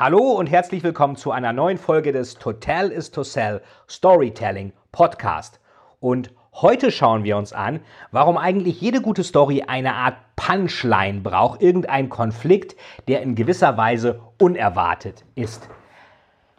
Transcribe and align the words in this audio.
Hallo 0.00 0.34
und 0.34 0.46
herzlich 0.48 0.84
willkommen 0.84 1.16
zu 1.16 1.32
einer 1.32 1.52
neuen 1.52 1.76
Folge 1.76 2.12
des 2.12 2.34
Total 2.34 2.92
is 2.92 3.10
to 3.10 3.24
Sell 3.24 3.60
Storytelling 3.90 4.72
Podcast. 4.92 5.58
Und 5.98 6.30
heute 6.54 6.92
schauen 6.92 7.24
wir 7.24 7.36
uns 7.36 7.52
an, 7.52 7.80
warum 8.12 8.38
eigentlich 8.38 8.80
jede 8.80 9.02
gute 9.02 9.24
Story 9.24 9.64
eine 9.66 9.94
Art 9.94 10.14
Punchline 10.36 11.18
braucht, 11.22 11.60
irgendein 11.62 12.10
Konflikt, 12.10 12.76
der 13.08 13.22
in 13.22 13.34
gewisser 13.34 13.76
Weise 13.76 14.20
unerwartet 14.38 15.24
ist. 15.34 15.68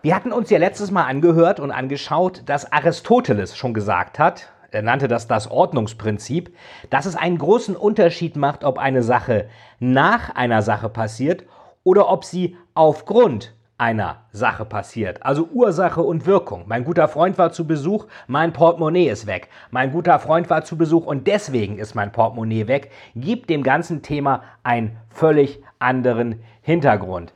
Wir 0.02 0.18
hatten 0.18 0.34
uns 0.34 0.50
ja 0.50 0.58
letztes 0.58 0.92
Mal 0.92 1.06
angehört 1.06 1.62
und 1.62 1.72
angeschaut, 1.72 2.44
dass 2.46 2.70
Aristoteles 2.70 3.56
schon 3.56 3.74
gesagt 3.74 4.20
hat, 4.20 4.50
er 4.72 4.82
nannte 4.82 5.08
das 5.08 5.28
das 5.28 5.50
Ordnungsprinzip, 5.50 6.54
dass 6.90 7.06
es 7.06 7.16
einen 7.16 7.38
großen 7.38 7.78
Unterschied 7.78 8.36
macht, 8.36 8.66
ob 8.66 8.78
eine 8.78 9.02
Sache 9.02 9.48
nach 9.80 10.36
einer 10.36 10.62
Sache 10.62 10.90
passiert 10.90 11.46
oder 11.84 12.10
ob 12.10 12.26
sie 12.26 12.58
aufgrund 12.74 13.54
einer 13.80 14.26
Sache 14.32 14.66
passiert. 14.66 15.24
Also 15.24 15.48
Ursache 15.54 16.02
und 16.02 16.26
Wirkung. 16.26 16.66
Mein 16.68 16.84
guter 16.84 17.08
Freund 17.08 17.38
war 17.38 17.52
zu 17.52 17.66
Besuch, 17.66 18.08
mein 18.28 18.52
Portemonnaie 18.52 19.08
ist 19.08 19.26
weg. 19.26 19.48
Mein 19.72 19.92
guter 19.92 20.20
Freund 20.20 20.50
war 20.50 20.66
zu 20.66 20.78
Besuch 20.78 21.06
und 21.06 21.28
deswegen 21.28 21.80
ist 21.80 21.96
mein 21.96 22.12
Portemonnaie 22.12 22.68
weg. 22.68 22.92
Gibt 23.16 23.50
dem 23.50 23.64
ganzen 23.64 24.02
Thema 24.02 24.44
einen 24.64 24.98
völlig 25.10 25.64
anderen 25.80 26.44
Hintergrund. 26.62 27.34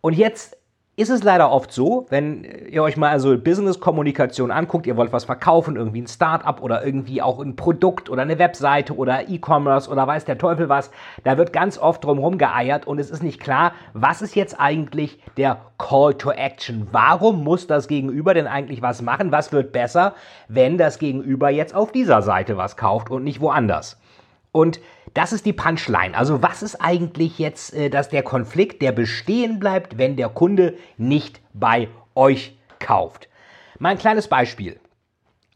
Und 0.00 0.14
jetzt 0.14 0.56
ist 0.94 1.08
es 1.08 1.22
leider 1.22 1.50
oft 1.50 1.72
so, 1.72 2.04
wenn 2.10 2.44
ihr 2.44 2.82
euch 2.82 2.98
mal 2.98 3.08
also 3.08 3.38
Business-Kommunikation 3.38 4.50
anguckt, 4.50 4.86
ihr 4.86 4.98
wollt 4.98 5.10
was 5.10 5.24
verkaufen, 5.24 5.76
irgendwie 5.76 6.02
ein 6.02 6.06
Start-up 6.06 6.60
oder 6.60 6.84
irgendwie 6.84 7.22
auch 7.22 7.40
ein 7.40 7.56
Produkt 7.56 8.10
oder 8.10 8.20
eine 8.20 8.38
Webseite 8.38 8.94
oder 8.94 9.26
E-Commerce 9.26 9.90
oder 9.90 10.06
weiß 10.06 10.26
der 10.26 10.36
Teufel 10.36 10.68
was, 10.68 10.90
da 11.24 11.38
wird 11.38 11.54
ganz 11.54 11.78
oft 11.78 12.04
drumherum 12.04 12.36
geeiert 12.36 12.86
und 12.86 12.98
es 12.98 13.10
ist 13.10 13.22
nicht 13.22 13.40
klar, 13.40 13.72
was 13.94 14.20
ist 14.20 14.36
jetzt 14.36 14.60
eigentlich 14.60 15.18
der 15.38 15.62
Call 15.78 16.12
to 16.12 16.30
Action? 16.30 16.86
Warum 16.92 17.42
muss 17.42 17.66
das 17.66 17.88
Gegenüber 17.88 18.34
denn 18.34 18.46
eigentlich 18.46 18.82
was 18.82 19.00
machen? 19.00 19.32
Was 19.32 19.50
wird 19.50 19.72
besser, 19.72 20.12
wenn 20.48 20.76
das 20.76 20.98
Gegenüber 20.98 21.48
jetzt 21.48 21.74
auf 21.74 21.90
dieser 21.90 22.20
Seite 22.20 22.58
was 22.58 22.76
kauft 22.76 23.10
und 23.10 23.24
nicht 23.24 23.40
woanders? 23.40 23.98
Und 24.52 24.80
das 25.14 25.32
ist 25.32 25.46
die 25.46 25.52
Punchline. 25.52 26.16
Also 26.16 26.42
was 26.42 26.62
ist 26.62 26.76
eigentlich 26.76 27.38
jetzt 27.38 27.74
äh, 27.74 27.88
dass 27.90 28.08
der 28.08 28.22
Konflikt, 28.22 28.82
der 28.82 28.92
bestehen 28.92 29.58
bleibt, 29.58 29.98
wenn 29.98 30.16
der 30.16 30.28
Kunde 30.28 30.74
nicht 30.98 31.40
bei 31.54 31.88
euch 32.14 32.56
kauft? 32.78 33.28
Mal 33.78 33.90
ein 33.90 33.98
kleines 33.98 34.28
Beispiel. 34.28 34.78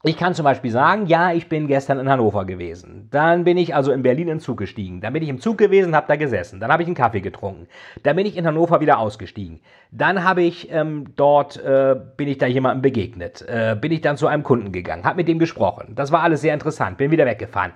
Ich 0.02 0.16
kann 0.16 0.34
zum 0.34 0.44
Beispiel 0.44 0.70
sagen, 0.70 1.06
ja, 1.06 1.32
ich 1.32 1.48
bin 1.48 1.66
gestern 1.66 1.98
in 1.98 2.08
Hannover 2.08 2.44
gewesen. 2.44 3.08
Dann 3.10 3.42
bin 3.42 3.56
ich 3.56 3.74
also 3.74 3.90
in 3.90 4.02
Berlin 4.02 4.28
in 4.28 4.36
den 4.36 4.40
Zug 4.40 4.58
gestiegen. 4.58 5.00
Dann 5.00 5.12
bin 5.12 5.22
ich 5.22 5.28
im 5.28 5.40
Zug 5.40 5.58
gewesen, 5.58 5.96
habe 5.96 6.06
da 6.06 6.14
gesessen. 6.14 6.60
Dann 6.60 6.70
habe 6.70 6.82
ich 6.84 6.86
einen 6.86 6.94
Kaffee 6.94 7.20
getrunken. 7.20 7.66
Dann 8.04 8.14
bin 8.14 8.24
ich 8.24 8.36
in 8.36 8.46
Hannover 8.46 8.80
wieder 8.80 8.98
ausgestiegen. 8.98 9.60
Dann 9.90 10.22
habe 10.22 10.42
ich 10.42 10.70
ähm, 10.70 11.06
dort, 11.16 11.56
äh, 11.56 11.96
bin 12.16 12.28
ich 12.28 12.38
da 12.38 12.46
jemandem 12.46 12.82
begegnet. 12.82 13.44
Äh, 13.48 13.76
bin 13.80 13.90
ich 13.90 14.00
dann 14.00 14.16
zu 14.16 14.28
einem 14.28 14.44
Kunden 14.44 14.70
gegangen, 14.70 15.02
habe 15.04 15.16
mit 15.16 15.26
dem 15.26 15.40
gesprochen. 15.40 15.94
Das 15.96 16.12
war 16.12 16.22
alles 16.22 16.40
sehr 16.40 16.54
interessant. 16.54 16.98
Bin 16.98 17.10
wieder 17.10 17.26
weggefahren. 17.26 17.72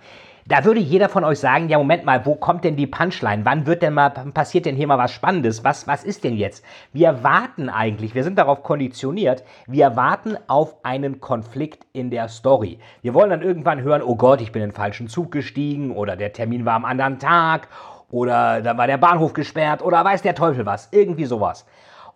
Da 0.50 0.64
würde 0.64 0.80
jeder 0.80 1.08
von 1.08 1.22
euch 1.22 1.38
sagen, 1.38 1.68
ja 1.68 1.78
Moment 1.78 2.04
mal, 2.04 2.26
wo 2.26 2.34
kommt 2.34 2.64
denn 2.64 2.74
die 2.74 2.88
Punchline? 2.88 3.44
Wann 3.44 3.66
wird 3.66 3.82
denn 3.82 3.94
mal, 3.94 4.10
passiert 4.10 4.66
denn 4.66 4.74
hier 4.74 4.88
mal 4.88 4.98
was 4.98 5.12
Spannendes? 5.12 5.62
Was, 5.62 5.86
was 5.86 6.02
ist 6.02 6.24
denn 6.24 6.34
jetzt? 6.34 6.64
Wir 6.92 7.22
warten 7.22 7.68
eigentlich, 7.68 8.16
wir 8.16 8.24
sind 8.24 8.36
darauf 8.36 8.64
konditioniert, 8.64 9.44
wir 9.68 9.94
warten 9.94 10.36
auf 10.48 10.84
einen 10.84 11.20
Konflikt 11.20 11.86
in 11.92 12.10
der 12.10 12.26
Story. 12.26 12.80
Wir 13.00 13.14
wollen 13.14 13.30
dann 13.30 13.42
irgendwann 13.42 13.82
hören, 13.82 14.02
oh 14.02 14.16
Gott, 14.16 14.40
ich 14.40 14.50
bin 14.50 14.62
in 14.62 14.70
den 14.70 14.74
falschen 14.74 15.06
Zug 15.06 15.30
gestiegen 15.30 15.92
oder 15.92 16.16
der 16.16 16.32
Termin 16.32 16.64
war 16.64 16.74
am 16.74 16.84
anderen 16.84 17.20
Tag 17.20 17.68
oder 18.10 18.60
da 18.60 18.76
war 18.76 18.88
der 18.88 18.98
Bahnhof 18.98 19.34
gesperrt 19.34 19.82
oder 19.82 20.04
weiß 20.04 20.22
der 20.22 20.34
Teufel 20.34 20.66
was, 20.66 20.88
irgendwie 20.90 21.26
sowas. 21.26 21.64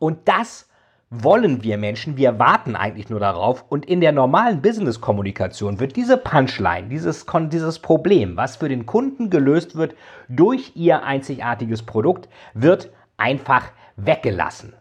Und 0.00 0.26
das 0.26 0.68
wollen 1.10 1.62
wir 1.62 1.78
Menschen, 1.78 2.16
wir 2.16 2.38
warten 2.38 2.76
eigentlich 2.76 3.08
nur 3.08 3.20
darauf 3.20 3.64
und 3.68 3.86
in 3.86 4.00
der 4.00 4.12
normalen 4.12 4.62
Business-Kommunikation 4.62 5.78
wird 5.78 5.96
diese 5.96 6.16
Punchline, 6.16 6.88
dieses, 6.88 7.26
dieses 7.52 7.78
Problem, 7.78 8.36
was 8.36 8.56
für 8.56 8.68
den 8.68 8.86
Kunden 8.86 9.30
gelöst 9.30 9.76
wird 9.76 9.94
durch 10.28 10.72
ihr 10.74 11.02
einzigartiges 11.04 11.82
Produkt, 11.82 12.28
wird 12.54 12.90
einfach 13.16 13.66
weggelassen. 13.96 14.74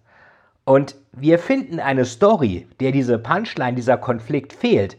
Und 0.66 0.96
wir 1.12 1.40
finden 1.40 1.80
eine 1.80 2.06
Story, 2.06 2.68
der 2.80 2.92
diese 2.92 3.20
Punchline, 3.20 3.76
dieser 3.76 3.98
Konflikt 3.98 4.54
fehlt. 4.54 4.98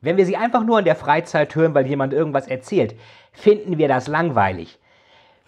Wenn 0.00 0.16
wir 0.16 0.26
sie 0.26 0.36
einfach 0.36 0.64
nur 0.64 0.78
in 0.78 0.84
der 0.84 0.96
Freizeit 0.96 1.54
hören, 1.54 1.74
weil 1.74 1.86
jemand 1.86 2.12
irgendwas 2.12 2.48
erzählt, 2.48 2.94
finden 3.32 3.78
wir 3.78 3.88
das 3.88 4.08
langweilig. 4.08 4.78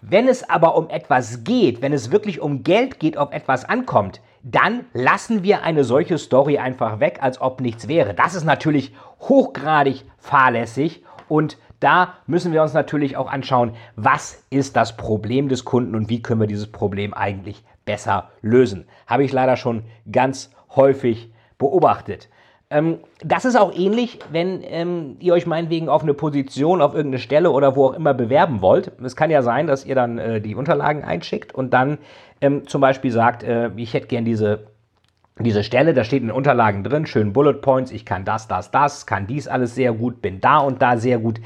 Wenn 0.00 0.28
es 0.28 0.48
aber 0.48 0.76
um 0.76 0.88
etwas 0.90 1.42
geht, 1.42 1.82
wenn 1.82 1.92
es 1.92 2.12
wirklich 2.12 2.40
um 2.40 2.62
Geld 2.62 3.00
geht, 3.00 3.16
ob 3.16 3.34
etwas 3.34 3.64
ankommt, 3.64 4.20
dann 4.42 4.84
lassen 4.92 5.42
wir 5.42 5.62
eine 5.62 5.82
solche 5.82 6.18
Story 6.18 6.58
einfach 6.58 7.00
weg, 7.00 7.18
als 7.20 7.40
ob 7.40 7.60
nichts 7.60 7.88
wäre. 7.88 8.14
Das 8.14 8.34
ist 8.34 8.44
natürlich 8.44 8.94
hochgradig 9.20 10.04
fahrlässig 10.18 11.04
und 11.28 11.58
da 11.80 12.14
müssen 12.26 12.52
wir 12.52 12.62
uns 12.62 12.74
natürlich 12.74 13.16
auch 13.16 13.30
anschauen, 13.30 13.72
was 13.96 14.44
ist 14.50 14.76
das 14.76 14.96
Problem 14.96 15.48
des 15.48 15.64
Kunden 15.64 15.94
und 15.94 16.08
wie 16.08 16.22
können 16.22 16.40
wir 16.40 16.48
dieses 16.48 16.70
Problem 16.70 17.14
eigentlich 17.14 17.64
besser 17.84 18.30
lösen. 18.40 18.86
Habe 19.06 19.24
ich 19.24 19.32
leider 19.32 19.56
schon 19.56 19.84
ganz 20.10 20.50
häufig 20.74 21.32
beobachtet. 21.58 22.28
Ähm, 22.70 22.98
das 23.24 23.46
ist 23.46 23.56
auch 23.56 23.74
ähnlich, 23.74 24.18
wenn 24.30 24.62
ähm, 24.62 25.16
ihr 25.20 25.32
euch 25.32 25.46
meinetwegen 25.46 25.88
auf 25.88 26.02
eine 26.02 26.12
Position, 26.12 26.82
auf 26.82 26.92
irgendeine 26.94 27.20
Stelle 27.20 27.50
oder 27.50 27.76
wo 27.76 27.86
auch 27.86 27.94
immer 27.94 28.12
bewerben 28.12 28.60
wollt. 28.60 28.92
Es 29.02 29.16
kann 29.16 29.30
ja 29.30 29.40
sein, 29.42 29.66
dass 29.66 29.86
ihr 29.86 29.94
dann 29.94 30.18
äh, 30.18 30.40
die 30.42 30.54
Unterlagen 30.54 31.02
einschickt 31.02 31.54
und 31.54 31.72
dann 31.72 31.98
ähm, 32.42 32.66
zum 32.66 32.82
Beispiel 32.82 33.10
sagt, 33.10 33.42
äh, 33.42 33.70
ich 33.76 33.94
hätte 33.94 34.08
gern 34.08 34.26
diese, 34.26 34.66
diese 35.38 35.64
Stelle, 35.64 35.94
da 35.94 36.04
steht 36.04 36.20
in 36.20 36.28
den 36.28 36.36
Unterlagen 36.36 36.84
drin, 36.84 37.06
schön 37.06 37.32
Bullet 37.32 37.54
Points, 37.54 37.90
ich 37.90 38.04
kann 38.04 38.26
das, 38.26 38.48
das, 38.48 38.70
das, 38.70 39.06
kann 39.06 39.26
dies 39.26 39.48
alles 39.48 39.74
sehr 39.74 39.94
gut, 39.94 40.20
bin 40.20 40.42
da 40.42 40.58
und 40.58 40.82
da 40.82 40.98
sehr 40.98 41.18
gut, 41.18 41.40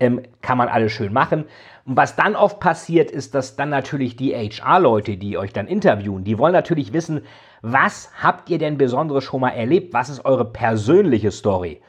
ähm, 0.00 0.22
kann 0.42 0.58
man 0.58 0.68
alles 0.68 0.90
schön 0.90 1.12
machen. 1.12 1.44
Und 1.86 1.96
was 1.98 2.16
dann 2.16 2.34
oft 2.34 2.60
passiert, 2.60 3.10
ist, 3.10 3.34
dass 3.34 3.56
dann 3.56 3.68
natürlich 3.68 4.16
die 4.16 4.34
HR-Leute, 4.34 5.18
die 5.18 5.36
euch 5.36 5.52
dann 5.52 5.66
interviewen, 5.66 6.24
die 6.24 6.38
wollen 6.38 6.54
natürlich 6.54 6.92
wissen, 6.92 7.22
was 7.60 8.10
habt 8.22 8.48
ihr 8.48 8.58
denn 8.58 8.78
Besonderes 8.78 9.24
schon 9.24 9.40
mal 9.40 9.50
erlebt? 9.50 9.92
Was 9.92 10.08
ist 10.08 10.24
eure 10.24 10.46
persönliche 10.46 11.30
Story? 11.30 11.82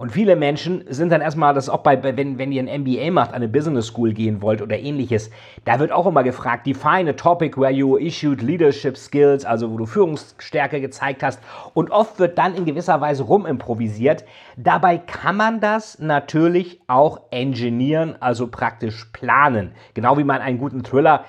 Und 0.00 0.12
viele 0.12 0.34
Menschen 0.34 0.82
sind 0.88 1.12
dann 1.12 1.20
erstmal, 1.20 1.52
das 1.52 1.68
auch 1.68 1.82
bei, 1.82 2.02
wenn, 2.02 2.38
wenn 2.38 2.52
ihr 2.52 2.62
ein 2.62 2.80
MBA 2.84 3.10
macht, 3.10 3.34
eine 3.34 3.48
Business 3.48 3.88
School 3.88 4.14
gehen 4.14 4.40
wollt 4.40 4.62
oder 4.62 4.78
ähnliches, 4.78 5.30
da 5.66 5.78
wird 5.78 5.92
auch 5.92 6.06
immer 6.06 6.22
gefragt, 6.22 6.66
define 6.66 7.10
a 7.10 7.12
topic 7.12 7.60
where 7.60 7.70
you 7.70 7.98
issued 7.98 8.40
leadership 8.40 8.96
skills, 8.96 9.44
also 9.44 9.70
wo 9.70 9.76
du 9.76 9.84
Führungsstärke 9.84 10.80
gezeigt 10.80 11.22
hast. 11.22 11.38
Und 11.74 11.90
oft 11.90 12.18
wird 12.18 12.38
dann 12.38 12.54
in 12.54 12.64
gewisser 12.64 13.02
Weise 13.02 13.24
rumimprovisiert. 13.24 14.24
Dabei 14.56 14.96
kann 14.96 15.36
man 15.36 15.60
das 15.60 15.98
natürlich 15.98 16.80
auch 16.86 17.20
engineeren, 17.30 18.16
also 18.20 18.46
praktisch 18.46 19.04
planen. 19.12 19.72
Genau 19.92 20.16
wie 20.16 20.24
man 20.24 20.40
einen 20.40 20.56
guten 20.56 20.82
Thriller 20.82 21.26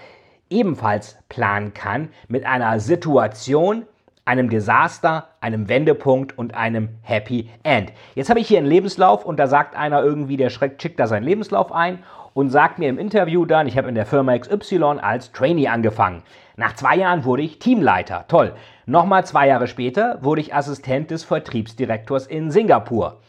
ebenfalls 0.50 1.18
planen 1.28 1.74
kann 1.74 2.08
mit 2.30 2.46
einer 2.46 2.80
Situation, 2.80 3.84
einem 4.26 4.50
Desaster, 4.50 5.30
einem 5.42 5.68
Wendepunkt 5.68 6.38
und 6.38 6.56
einem 6.56 6.90
Happy 7.02 7.50
End. 7.64 7.92
Jetzt 8.16 8.30
habe 8.30 8.40
ich 8.40 8.48
hier 8.48 8.60
einen 8.60 8.68
Lebenslauf 8.68 9.26
und 9.26 9.40
da 9.40 9.48
sagt 9.48 9.76
einer 9.76 10.04
irgendwie, 10.04 10.38
der 10.38 10.50
schreckt, 10.50 10.82
schickt 10.82 11.00
da 11.00 11.08
seinen 11.08 11.24
Lebenslauf 11.24 11.72
ein 11.72 12.00
und 12.34 12.50
sagt 12.50 12.80
mir 12.80 12.90
im 12.90 13.00
Interview 13.00 13.46
dann, 13.46 13.68
ich 13.68 13.78
habe 13.78 13.90
in 13.90 13.96
der 13.96 14.06
Firma 14.06 14.38
XY 14.38 15.00
als 15.02 15.32
Trainee 15.32 15.68
angefangen. 15.68 16.24
Nach 16.56 16.76
zwei 16.76 16.96
Jahren 16.96 17.26
wurde 17.26 17.42
ich 17.42 17.60
Teamleiter. 17.60 18.26
Toll. 18.28 18.54
Nochmal 18.86 19.26
zwei 19.26 19.48
Jahre 19.48 19.68
später 19.68 20.20
wurde 20.22 20.42
ich 20.42 20.54
Assistent 20.54 21.12
des 21.12 21.24
Vertriebsdirektors 21.24 22.28
in 22.28 22.52
Singapur. 22.52 23.20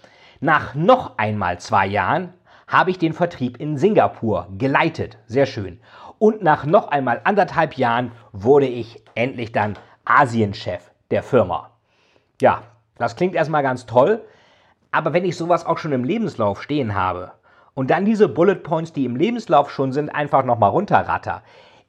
Nach 0.41 0.75
noch 0.75 1.19
einmal 1.19 1.59
zwei 1.59 1.87
Jahren 1.87 2.35
habe 2.67 2.91
ich 2.91 2.99
den 2.99 3.12
Vertrieb 3.12 3.61
in 3.61 3.77
Singapur 3.77 4.49
geleitet. 4.59 5.19
Sehr 5.27 5.47
schön. 5.47 5.81
Und 6.19 6.43
nach 6.43 6.65
noch 6.65 6.89
einmal 6.89 7.21
anderthalb 7.25 7.75
Jahren 7.75 8.12
wurde 8.33 8.67
ich 8.67 9.03
endlich 9.15 9.53
dann 9.53 9.75
Asienchef 10.04 10.90
der 11.10 11.22
Firma. 11.22 11.70
Ja, 12.40 12.62
das 12.99 13.16
klingt 13.16 13.34
erstmal 13.34 13.62
ganz 13.62 13.87
toll, 13.87 14.22
aber 14.90 15.12
wenn 15.12 15.25
ich 15.25 15.37
sowas 15.37 15.64
auch 15.64 15.78
schon 15.78 15.93
im 15.93 16.04
Lebenslauf 16.04 16.62
stehen 16.62 16.94
habe 16.94 17.32
und 17.75 17.90
dann 17.90 18.04
diese 18.04 18.28
Bullet 18.28 18.56
Points, 18.56 18.93
die 18.93 19.04
im 19.04 19.16
Lebenslauf 19.16 19.70
schon 19.70 19.93
sind, 19.93 20.10
einfach 20.10 20.44
nochmal 20.44 20.70
runterratter, 20.70 21.43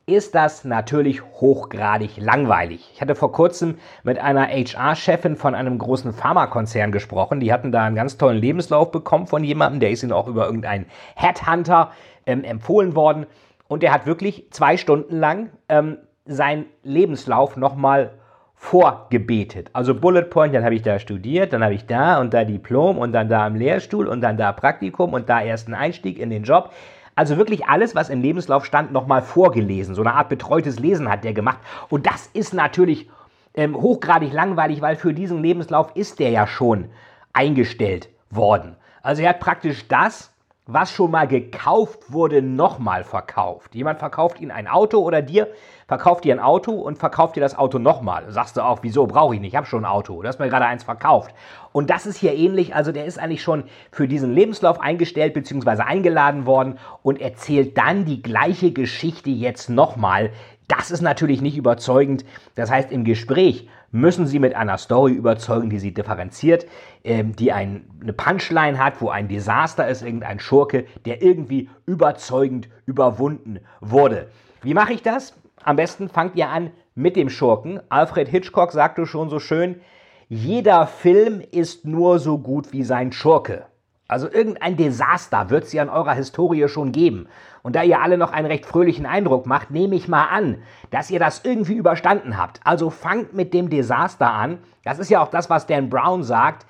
ist 0.06 0.36
das 0.36 0.66
natürlich 0.66 1.22
hochgradig 1.24 2.18
langweilig. 2.18 2.90
Ich 2.94 3.02
hatte 3.02 3.16
vor 3.16 3.32
kurzem 3.32 3.78
mit 4.04 4.20
einer 4.20 4.48
HR-Chefin 4.48 5.38
von 5.38 5.56
einem 5.56 5.78
großen 5.78 6.14
Pharmakonzern 6.14 6.92
gesprochen. 6.92 7.40
Die 7.40 7.54
hatten 7.54 7.72
da 7.72 7.84
einen 7.84 7.96
ganz 7.96 8.18
tollen 8.18 8.38
Lebenslauf 8.38 8.92
bekommen 8.92 9.28
von 9.28 9.44
jemandem, 9.44 9.80
der 9.80 9.92
ist 9.92 10.04
ihnen 10.04 10.12
auch 10.12 10.28
über 10.28 10.46
irgendeinen 10.46 10.88
Headhunter 11.16 11.92
ähm, 12.26 12.44
empfohlen 12.44 12.96
worden. 12.96 13.28
Und 13.70 13.82
der 13.82 13.94
hat 13.94 14.06
wirklich 14.06 14.48
zwei 14.52 14.76
Stunden 14.76 15.18
lang 15.18 15.52
ähm, 15.70 15.98
seinen 16.26 16.66
Lebenslauf 16.84 17.58
nochmal 17.58 18.12
vorgebetet. 18.56 19.70
Also 19.74 19.94
Bullet 19.94 20.24
Point, 20.24 20.56
dann 20.56 20.64
habe 20.64 20.76
ich 20.76 20.82
da 20.82 20.98
studiert, 20.98 21.52
dann 21.52 21.64
habe 21.64 21.74
ich 21.74 21.86
da 21.86 22.22
und 22.22 22.34
da 22.34 22.46
Diplom 22.46 22.98
und 22.98 23.12
dann 23.12 23.28
da 23.28 23.46
im 23.46 23.56
Lehrstuhl 23.56 24.08
und 24.08 24.22
dann 24.22 24.38
da 24.38 24.54
Praktikum 24.54 25.14
und 25.14 25.28
da 25.28 25.42
ersten 25.42 25.74
Einstieg 25.74 26.18
in 26.18 26.30
den 26.30 26.44
Job. 26.44 26.72
Also 27.16 27.38
wirklich 27.38 27.66
alles, 27.66 27.94
was 27.94 28.10
im 28.10 28.22
Lebenslauf 28.22 28.66
stand, 28.66 28.92
nochmal 28.92 29.22
vorgelesen. 29.22 29.96
So 29.96 30.02
eine 30.02 30.14
Art 30.14 30.30
betreutes 30.30 30.80
Lesen 30.80 31.12
hat 31.12 31.24
der 31.24 31.34
gemacht. 31.34 31.60
Und 31.90 32.08
das 32.08 32.28
ist 32.28 32.54
natürlich 32.54 33.10
ähm, 33.54 33.76
hochgradig 33.76 34.34
langweilig, 34.34 34.82
weil 34.82 34.96
für 34.96 35.14
diesen 35.14 35.44
Lebenslauf 35.44 35.92
ist 35.96 36.20
der 36.20 36.30
ja 36.30 36.48
schon 36.48 36.90
eingestellt 37.34 38.10
worden. 38.30 38.78
Also 39.02 39.22
er 39.22 39.30
hat 39.30 39.40
praktisch 39.42 39.88
das, 39.88 40.33
was 40.66 40.92
schon 40.92 41.12
mal 41.12 41.28
gekauft 41.28 42.12
wurde, 42.12 42.42
nochmal 42.42 43.04
verkauft. 43.04 43.76
Jemand 43.76 44.00
verkauft 44.00 44.40
Ihnen 44.40 44.52
ein 44.52 44.68
Auto 44.68 45.00
oder 45.00 45.22
dir 45.22 45.48
verkauft 45.88 46.24
dir 46.24 46.34
ein 46.34 46.40
Auto 46.40 46.72
und 46.72 46.98
verkauft 46.98 47.36
dir 47.36 47.42
das 47.42 47.58
Auto 47.58 47.80
nochmal. 47.80 48.32
Sagst 48.32 48.58
du 48.58 48.62
auch, 48.62 48.80
wieso 48.82 49.06
brauche 49.06 49.36
ich 49.36 49.42
nicht? 49.42 49.52
Ich 49.52 49.56
habe 49.56 49.68
schon 49.68 49.86
ein 49.86 49.92
Auto. 49.92 50.22
Du 50.22 50.28
hast 50.28 50.40
mir 50.40 50.50
gerade 50.50 50.66
eins 50.66 50.84
verkauft. 50.84 51.36
Und 51.72 51.90
das 51.90 52.06
ist 52.06 52.18
hier 52.18 52.34
ähnlich. 52.34 52.76
Also 52.76 52.92
der 52.92 53.06
ist 53.06 53.20
eigentlich 53.20 53.44
schon 53.44 53.66
für 53.92 54.08
diesen 54.08 54.34
Lebenslauf 54.34 54.80
eingestellt 54.80 55.34
bzw. 55.34 55.84
eingeladen 55.84 56.46
worden 56.46 56.80
und 57.02 57.22
erzählt 57.22 57.78
dann 57.78 58.06
die 58.06 58.22
gleiche 58.22 58.72
Geschichte 58.72 59.30
jetzt 59.30 59.70
nochmal. 59.70 60.32
Das 60.68 60.92
ist 60.92 61.02
natürlich 61.02 61.42
nicht 61.42 61.58
überzeugend. 61.58 62.26
Das 62.56 62.72
heißt, 62.72 62.92
im 62.92 63.04
Gespräch 63.04 63.68
müssen 63.94 64.26
Sie 64.26 64.40
mit 64.40 64.56
einer 64.56 64.78
Story 64.78 65.14
überzeugen, 65.14 65.70
die 65.70 65.80
Sie 65.80 65.94
differenziert, 65.94 66.66
ähm, 67.04 67.36
die 67.36 67.54
ein, 67.54 67.86
eine 68.02 68.12
Punchline 68.12 68.84
hat, 68.84 69.02
wo 69.02 69.10
ein 69.10 69.30
Desaster 69.30 69.88
ist, 69.88 70.02
irgendein 70.02 70.40
Schurke, 70.40 70.86
der 71.06 71.22
irgendwie 71.22 71.70
überzeugend 71.86 72.68
überwunden 72.86 73.60
wurde. 73.80 74.28
Wie 74.64 74.74
mache 74.74 74.94
ich 74.94 75.04
das? 75.04 75.36
Am 75.64 75.76
besten 75.76 76.10
fangt 76.10 76.36
ihr 76.36 76.50
an 76.50 76.72
mit 76.96 77.16
dem 77.16 77.30
Schurken. 77.30 77.80
Alfred 77.90 78.28
Hitchcock 78.28 78.72
sagte 78.72 79.06
schon 79.06 79.30
so 79.30 79.40
schön, 79.40 79.80
jeder 80.28 80.88
Film 80.88 81.42
ist 81.52 81.86
nur 81.86 82.18
so 82.18 82.40
gut 82.40 82.74
wie 82.74 82.84
sein 82.84 83.12
Schurke. 83.12 83.68
Also 84.08 84.30
irgendein 84.30 84.76
Desaster 84.76 85.50
wird 85.50 85.64
es 85.64 85.74
ja 85.74 85.82
in 85.82 85.90
eurer 85.90 86.14
Historie 86.14 86.68
schon 86.68 86.92
geben. 86.92 87.28
Und 87.62 87.76
da 87.76 87.84
ihr 87.84 88.02
alle 88.02 88.18
noch 88.18 88.32
einen 88.32 88.48
recht 88.48 88.66
fröhlichen 88.66 89.06
Eindruck 89.06 89.46
macht, 89.46 89.72
nehme 89.72 89.96
ich 89.96 90.08
mal 90.08 90.26
an, 90.26 90.62
dass 90.92 91.10
ihr 91.10 91.20
das 91.20 91.42
irgendwie 91.44 91.76
überstanden 91.76 92.38
habt. 92.38 92.60
Also 92.66 92.90
fangt 92.90 93.34
mit 93.34 93.54
dem 93.54 93.70
Desaster 93.70 94.32
an. 94.32 94.60
Das 94.84 95.00
ist 95.00 95.10
ja 95.10 95.22
auch 95.22 95.30
das, 95.30 95.50
was 95.50 95.68
Dan 95.68 95.90
Brown 95.90 96.24
sagt. 96.24 96.66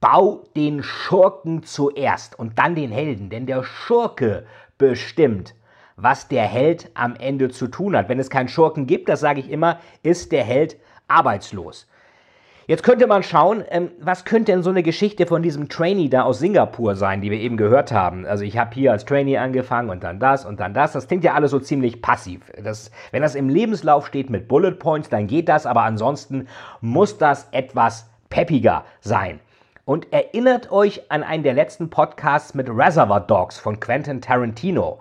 Bau 0.00 0.44
den 0.54 0.84
Schurken 0.84 1.64
zuerst 1.64 2.38
und 2.38 2.58
dann 2.58 2.76
den 2.76 2.92
Helden. 2.92 3.30
Denn 3.30 3.46
der 3.46 3.64
Schurke 3.64 4.46
bestimmt, 4.78 5.54
was 5.96 6.28
der 6.28 6.44
Held 6.44 6.92
am 6.94 7.16
Ende 7.16 7.48
zu 7.48 7.66
tun 7.66 7.96
hat. 7.96 8.08
Wenn 8.08 8.20
es 8.20 8.30
keinen 8.30 8.48
Schurken 8.48 8.86
gibt, 8.86 9.08
das 9.08 9.18
sage 9.18 9.40
ich 9.40 9.50
immer, 9.50 9.80
ist 10.04 10.30
der 10.30 10.44
Held 10.44 10.76
arbeitslos. 11.08 11.88
Jetzt 12.68 12.82
könnte 12.82 13.06
man 13.06 13.22
schauen, 13.22 13.64
ähm, 13.70 13.92
was 13.98 14.26
könnte 14.26 14.52
denn 14.52 14.62
so 14.62 14.68
eine 14.68 14.82
Geschichte 14.82 15.24
von 15.24 15.42
diesem 15.42 15.70
Trainee 15.70 16.10
da 16.10 16.24
aus 16.24 16.38
Singapur 16.38 16.96
sein, 16.96 17.22
die 17.22 17.30
wir 17.30 17.38
eben 17.38 17.56
gehört 17.56 17.92
haben. 17.92 18.26
Also 18.26 18.44
ich 18.44 18.58
habe 18.58 18.74
hier 18.74 18.92
als 18.92 19.06
Trainee 19.06 19.38
angefangen 19.38 19.88
und 19.88 20.04
dann 20.04 20.20
das 20.20 20.44
und 20.44 20.60
dann 20.60 20.74
das. 20.74 20.92
Das 20.92 21.08
klingt 21.08 21.24
ja 21.24 21.32
alles 21.32 21.50
so 21.50 21.60
ziemlich 21.60 22.02
passiv. 22.02 22.42
Das, 22.62 22.90
wenn 23.10 23.22
das 23.22 23.36
im 23.36 23.48
Lebenslauf 23.48 24.06
steht 24.06 24.28
mit 24.28 24.48
Bullet 24.48 24.72
Points, 24.72 25.08
dann 25.08 25.26
geht 25.26 25.48
das, 25.48 25.64
aber 25.64 25.84
ansonsten 25.84 26.46
muss 26.82 27.16
das 27.16 27.48
etwas 27.52 28.10
peppiger 28.28 28.84
sein. 29.00 29.40
Und 29.86 30.12
erinnert 30.12 30.70
euch 30.70 31.10
an 31.10 31.22
einen 31.22 31.44
der 31.44 31.54
letzten 31.54 31.88
Podcasts 31.88 32.52
mit 32.52 32.68
Reservoir 32.68 33.20
Dogs 33.20 33.58
von 33.58 33.80
Quentin 33.80 34.20
Tarantino. 34.20 34.98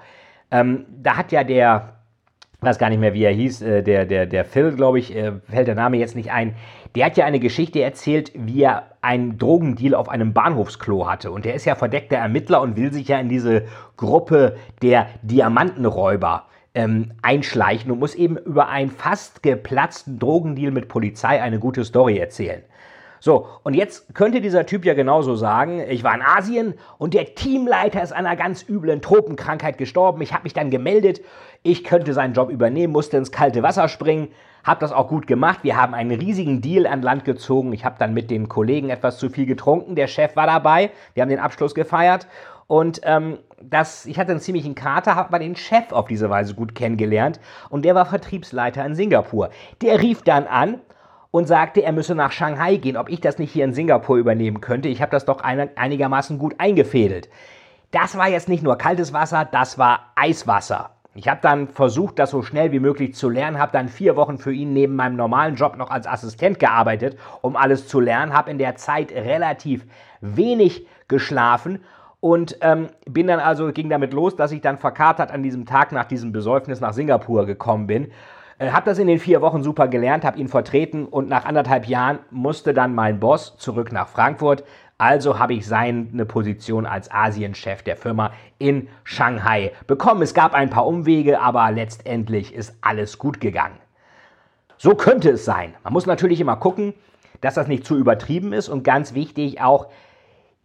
Ähm, 0.51 0.85
da 1.03 1.17
hat 1.17 1.33
ja 1.33 1.43
der, 1.43 1.96
weiß 2.61 2.79
gar 2.79 2.89
nicht 2.89 2.99
mehr, 2.99 3.13
wie 3.13 3.23
er 3.23 3.31
hieß, 3.31 3.61
äh, 3.61 3.83
der, 3.83 4.05
der, 4.05 4.25
der 4.25 4.45
Phil, 4.45 4.71
glaube 4.71 4.99
ich, 4.99 5.15
äh, 5.15 5.33
fällt 5.49 5.67
der 5.67 5.75
Name 5.75 5.97
jetzt 5.97 6.15
nicht 6.15 6.31
ein, 6.31 6.55
der 6.95 7.05
hat 7.05 7.17
ja 7.17 7.25
eine 7.25 7.39
Geschichte 7.39 7.81
erzählt, 7.81 8.31
wie 8.33 8.63
er 8.63 8.87
einen 9.01 9.37
Drogendeal 9.37 9.93
auf 9.93 10.09
einem 10.09 10.33
Bahnhofsklo 10.33 11.07
hatte. 11.07 11.31
Und 11.31 11.45
der 11.45 11.53
ist 11.53 11.65
ja 11.65 11.75
verdeckter 11.75 12.17
Ermittler 12.17 12.61
und 12.61 12.75
will 12.75 12.91
sich 12.91 13.07
ja 13.07 13.19
in 13.19 13.29
diese 13.29 13.65
Gruppe 13.95 14.57
der 14.81 15.07
Diamantenräuber 15.21 16.45
ähm, 16.73 17.11
einschleichen 17.21 17.91
und 17.91 17.99
muss 17.99 18.15
eben 18.15 18.37
über 18.37 18.69
einen 18.69 18.89
fast 18.89 19.43
geplatzten 19.43 20.17
Drogendeal 20.17 20.71
mit 20.71 20.87
Polizei 20.87 21.41
eine 21.41 21.59
gute 21.59 21.85
Story 21.85 22.17
erzählen. 22.17 22.63
So, 23.19 23.47
und 23.63 23.73
jetzt 23.73 24.13
könnte 24.13 24.41
dieser 24.41 24.65
Typ 24.65 24.85
ja 24.85 24.93
genauso 24.93 25.35
sagen, 25.35 25.81
ich 25.87 26.03
war 26.03 26.15
in 26.15 26.21
Asien 26.21 26.73
und 26.97 27.13
der 27.13 27.35
Teamleiter 27.35 28.01
ist 28.01 28.11
an 28.11 28.25
einer 28.25 28.35
ganz 28.35 28.67
üblen 28.67 29.01
Tropenkrankheit 29.01 29.77
gestorben. 29.77 30.21
Ich 30.21 30.33
habe 30.33 30.43
mich 30.43 30.53
dann 30.53 30.69
gemeldet, 30.69 31.21
ich 31.63 31.83
könnte 31.83 32.13
seinen 32.13 32.33
Job 32.33 32.49
übernehmen, 32.49 32.93
musste 32.93 33.17
ins 33.17 33.31
kalte 33.31 33.63
Wasser 33.63 33.87
springen, 33.89 34.29
habe 34.63 34.79
das 34.81 34.91
auch 34.91 35.07
gut 35.07 35.27
gemacht. 35.27 35.59
Wir 35.63 35.77
haben 35.77 35.93
einen 35.93 36.19
riesigen 36.19 36.61
Deal 36.61 36.85
an 36.85 37.01
Land 37.01 37.25
gezogen. 37.25 37.71
Ich 37.73 37.85
habe 37.85 37.95
dann 37.97 38.13
mit 38.13 38.29
den 38.29 38.49
Kollegen 38.49 38.89
etwas 38.89 39.17
zu 39.17 39.29
viel 39.29 39.45
getrunken. 39.45 39.95
Der 39.95 40.07
Chef 40.07 40.35
war 40.35 40.45
dabei. 40.45 40.91
Wir 41.13 41.21
haben 41.21 41.29
den 41.29 41.39
Abschluss 41.39 41.73
gefeiert. 41.73 42.27
Und 42.67 42.99
ähm, 43.03 43.37
das, 43.61 44.05
ich 44.05 44.19
hatte 44.19 44.31
einen 44.31 44.41
ziemlichen 44.41 44.75
Kater, 44.75 45.15
habe 45.15 45.31
mal 45.31 45.39
den 45.39 45.55
Chef 45.55 45.91
auf 45.91 46.07
diese 46.07 46.29
Weise 46.29 46.53
gut 46.53 46.75
kennengelernt. 46.75 47.39
Und 47.69 47.85
der 47.85 47.95
war 47.95 48.05
Vertriebsleiter 48.05 48.85
in 48.85 48.93
Singapur. 48.93 49.49
Der 49.81 50.01
rief 50.01 50.21
dann 50.21 50.47
an 50.47 50.81
und 51.37 51.45
sagte, 51.45 51.83
er 51.83 51.91
müsse 51.91 52.15
nach 52.15 52.31
Shanghai 52.31 52.77
gehen, 52.77 52.97
ob 52.97 53.09
ich 53.09 53.21
das 53.21 53.37
nicht 53.37 53.51
hier 53.51 53.63
in 53.63 53.71
Singapur 53.71 54.17
übernehmen 54.17 54.59
könnte. 54.59 54.89
Ich 54.89 55.03
habe 55.03 55.11
das 55.11 55.25
doch 55.25 55.41
einigermaßen 55.41 56.39
gut 56.39 56.55
eingefädelt. 56.57 57.29
Das 57.91 58.17
war 58.17 58.27
jetzt 58.27 58.49
nicht 58.49 58.63
nur 58.63 58.75
kaltes 58.75 59.13
Wasser, 59.13 59.45
das 59.45 59.77
war 59.77 60.11
Eiswasser. 60.15 60.89
Ich 61.13 61.27
habe 61.27 61.39
dann 61.43 61.67
versucht, 61.67 62.17
das 62.17 62.31
so 62.31 62.41
schnell 62.41 62.71
wie 62.71 62.79
möglich 62.79 63.13
zu 63.13 63.29
lernen, 63.29 63.59
habe 63.59 63.71
dann 63.71 63.87
vier 63.87 64.15
Wochen 64.15 64.39
für 64.39 64.51
ihn 64.51 64.73
neben 64.73 64.95
meinem 64.95 65.15
normalen 65.15 65.53
Job 65.53 65.77
noch 65.77 65.91
als 65.91 66.07
Assistent 66.07 66.57
gearbeitet, 66.57 67.19
um 67.41 67.55
alles 67.55 67.87
zu 67.87 67.99
lernen, 67.99 68.33
habe 68.33 68.49
in 68.49 68.57
der 68.57 68.75
Zeit 68.75 69.11
relativ 69.11 69.85
wenig 70.21 70.87
geschlafen 71.07 71.83
und 72.19 72.57
ähm, 72.61 72.87
bin 73.07 73.27
dann 73.27 73.39
also, 73.39 73.71
ging 73.71 73.91
damit 73.91 74.11
los, 74.11 74.35
dass 74.35 74.51
ich 74.51 74.61
dann 74.61 74.79
verkatert 74.79 75.29
an 75.29 75.43
diesem 75.43 75.67
Tag 75.67 75.91
nach 75.91 76.05
diesem 76.05 76.31
Besäufnis 76.31 76.81
nach 76.81 76.93
Singapur 76.93 77.45
gekommen 77.45 77.85
bin 77.85 78.11
äh, 78.59 78.71
hab 78.71 78.85
das 78.85 78.99
in 78.99 79.07
den 79.07 79.19
vier 79.19 79.41
Wochen 79.41 79.63
super 79.63 79.87
gelernt, 79.87 80.25
habe 80.25 80.39
ihn 80.39 80.47
vertreten 80.47 81.05
und 81.05 81.29
nach 81.29 81.45
anderthalb 81.45 81.87
Jahren 81.87 82.19
musste 82.31 82.73
dann 82.73 82.95
mein 82.95 83.19
Boss 83.19 83.57
zurück 83.57 83.91
nach 83.91 84.07
Frankfurt. 84.07 84.63
Also 84.97 85.37
habe 85.37 85.53
ich 85.53 85.67
seine 85.67 86.25
Position 86.25 86.87
als 86.87 87.11
Asienchef 87.11 87.83
der 87.83 87.97
Firma 87.97 88.31
in 88.57 88.87
Shanghai 89.03 89.71
bekommen. 89.85 90.23
Es 90.23 90.33
gab 90.33 90.55
ein 90.55 90.71
paar 90.71 90.87
Umwege, 90.87 91.39
aber 91.39 91.69
letztendlich 91.71 92.53
ist 92.53 92.75
alles 92.81 93.19
gut 93.19 93.39
gegangen. 93.39 93.77
So 94.77 94.95
könnte 94.95 95.29
es 95.31 95.45
sein. 95.45 95.75
Man 95.83 95.93
muss 95.93 96.07
natürlich 96.07 96.41
immer 96.41 96.55
gucken, 96.55 96.95
dass 97.41 97.53
das 97.53 97.67
nicht 97.67 97.85
zu 97.85 97.95
übertrieben 97.95 98.53
ist 98.53 98.69
und 98.69 98.83
ganz 98.83 99.13
wichtig 99.13 99.61
auch, 99.61 99.87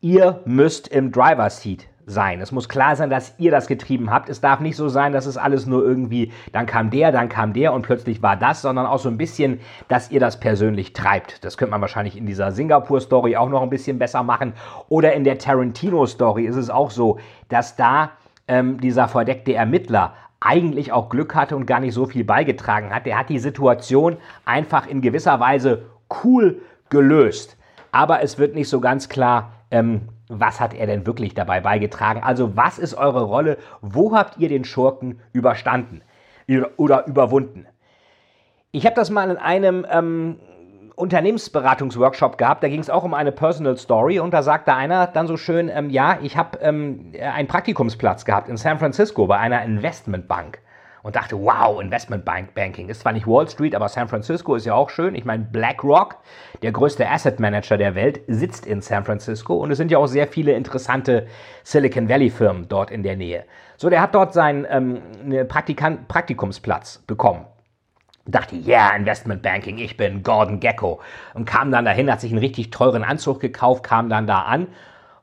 ihr 0.00 0.40
müsst 0.46 0.88
im 0.88 1.12
Driver 1.12 1.50
Seat 1.50 1.87
sein. 2.06 2.40
Es 2.40 2.52
muss 2.52 2.68
klar 2.68 2.97
sein, 2.97 3.11
dass 3.11 3.35
ihr 3.38 3.50
das 3.50 3.66
getrieben 3.66 4.11
habt. 4.11 4.28
Es 4.28 4.40
darf 4.40 4.61
nicht 4.61 4.76
so 4.76 4.88
sein, 4.88 5.12
dass 5.12 5.26
es 5.26 5.37
alles 5.37 5.66
nur 5.66 5.85
irgendwie, 5.85 6.32
dann 6.52 6.66
kam 6.66 6.90
der, 6.90 7.12
dann 7.12 7.28
kam 7.28 7.52
der 7.52 7.73
und 7.73 7.82
plötzlich 7.82 8.23
war 8.23 8.37
das, 8.37 8.62
sondern 8.62 8.87
auch 8.87 8.99
so 8.99 9.09
ein 9.09 9.18
bisschen, 9.18 9.61
dass 9.88 10.11
ihr 10.11 10.21
das 10.21 10.40
persönlich 10.40 10.92
treibt. 10.92 11.44
Das 11.44 11.56
könnte 11.56 11.71
man 11.71 11.80
wahrscheinlich 11.80 12.16
in 12.16 12.26
dieser 12.26 12.52
Singapur-Story 12.52 13.37
auch 13.37 13.49
noch 13.49 13.62
ein 13.62 13.71
bisschen 13.71 13.99
besser 13.99 14.23
machen. 14.23 14.54
Oder 14.88 15.12
in 15.12 15.25
der 15.25 15.38
Tarantino-Story 15.38 16.44
ist 16.44 16.56
es 16.56 16.71
auch 16.71 16.90
so, 16.90 17.18
dass 17.49 17.76
da 17.76 18.12
ähm, 18.49 18.80
dieser 18.80 19.09
verdeckte 19.09 19.54
Ermittler 19.54 20.14
eigentlich 20.40 20.92
auch 20.92 21.09
Glück 21.09 21.35
hatte 21.35 21.56
und 21.56 21.66
gar 21.66 21.80
nicht 21.80 21.94
so 21.94 22.06
viel 22.06 22.25
beigetragen 22.25 22.92
hat. 22.92 23.06
Der 23.06 23.18
hat 23.18 23.28
die 23.28 23.38
Situation 23.38 24.16
einfach 24.44 24.88
in 24.88 25.00
gewisser 25.00 25.38
Weise 25.38 25.85
cool 26.25 26.61
gelöst. 26.90 27.56
Aber 27.92 28.23
es 28.23 28.38
wird 28.38 28.54
nicht 28.54 28.68
so 28.68 28.80
ganz 28.80 29.09
klar 29.09 29.52
ähm, 29.71 30.09
was 30.29 30.61
hat 30.61 30.75
er 30.75 30.87
denn 30.87 31.07
wirklich 31.07 31.35
dabei 31.35 31.61
beigetragen? 31.61 32.23
Also 32.23 32.57
was 32.57 32.79
ist 32.79 32.95
eure 32.95 33.23
Rolle? 33.23 33.59
Wo 33.81 34.17
habt 34.17 34.38
ihr 34.38 34.49
den 34.49 34.64
Schurken 34.64 35.21
überstanden 35.33 36.02
oder 36.76 37.07
überwunden? 37.07 37.67
Ich 38.71 38.87
habe 38.87 38.97
das 38.97 39.11
mal 39.11 39.31
in 39.31 39.37
einem 39.37 39.87
ähm, 39.91 40.38
Unternehmensberatungsworkshop 40.95 42.38
gehabt, 42.38 42.62
da 42.62 42.69
ging 42.69 42.81
es 42.81 42.91
auch 42.91 43.05
um 43.05 43.14
eine 43.14 43.33
Personal 43.33 43.76
Story 43.76 44.19
und 44.19 44.33
da 44.33 44.43
sagte 44.43 44.75
einer 44.75 45.07
dann 45.07 45.26
so 45.26 45.37
schön, 45.37 45.69
ähm, 45.69 45.91
ja, 45.91 46.19
ich 46.23 46.37
habe 46.37 46.59
ähm, 46.61 47.12
einen 47.21 47.49
Praktikumsplatz 47.49 48.25
gehabt 48.25 48.49
in 48.49 48.57
San 48.57 48.79
Francisco 48.79 49.26
bei 49.26 49.38
einer 49.38 49.62
Investmentbank. 49.62 50.61
Und 51.02 51.16
dachte, 51.16 51.37
wow, 51.38 51.80
Investment 51.80 52.25
Banking. 52.25 52.88
Ist 52.88 53.00
zwar 53.00 53.12
nicht 53.12 53.26
Wall 53.26 53.49
Street, 53.49 53.75
aber 53.75 53.88
San 53.88 54.09
Francisco 54.09 54.54
ist 54.54 54.66
ja 54.66 54.75
auch 54.75 54.90
schön. 54.90 55.14
Ich 55.14 55.25
meine, 55.25 55.44
BlackRock, 55.44 56.18
der 56.62 56.73
größte 56.73 57.09
Asset 57.09 57.40
Manager 57.40 57.76
der 57.76 57.94
Welt, 57.94 58.21
sitzt 58.28 58.66
in 58.66 58.80
San 58.80 59.04
Francisco 59.04 59.54
und 59.54 59.71
es 59.71 59.78
sind 59.78 59.90
ja 59.90 59.99
auch 59.99 60.06
sehr 60.06 60.28
viele 60.28 60.52
interessante 60.52 61.26
Silicon 61.64 62.09
Valley 62.09 62.30
Firmen 62.30 62.68
dort 62.68 62.90
in 62.90 63.02
der 63.02 63.16
Nähe. 63.16 63.44
So, 63.76 63.90
der 63.90 64.00
hat 64.00 64.14
dort 64.14 64.32
seinen 64.32 64.66
ähm, 64.71 65.49
Praktikumsplatz 65.49 66.99
bekommen. 67.06 67.47
Dachte, 68.25 68.54
ja, 68.54 68.87
yeah, 68.87 68.97
Investment 68.97 69.42
Banking, 69.42 69.78
ich 69.78 69.97
bin 69.97 70.23
Gordon 70.23 70.61
Gecko. 70.61 71.00
Und 71.35 71.44
kam 71.44 71.73
dann 71.73 71.85
dahin, 71.85 72.11
hat 72.11 72.21
sich 72.21 72.30
einen 72.30 72.38
richtig 72.38 72.71
teuren 72.71 73.02
Anzug 73.02 73.40
gekauft, 73.40 73.82
kam 73.82 74.09
dann 74.09 74.28
da 74.28 74.42
an 74.42 74.68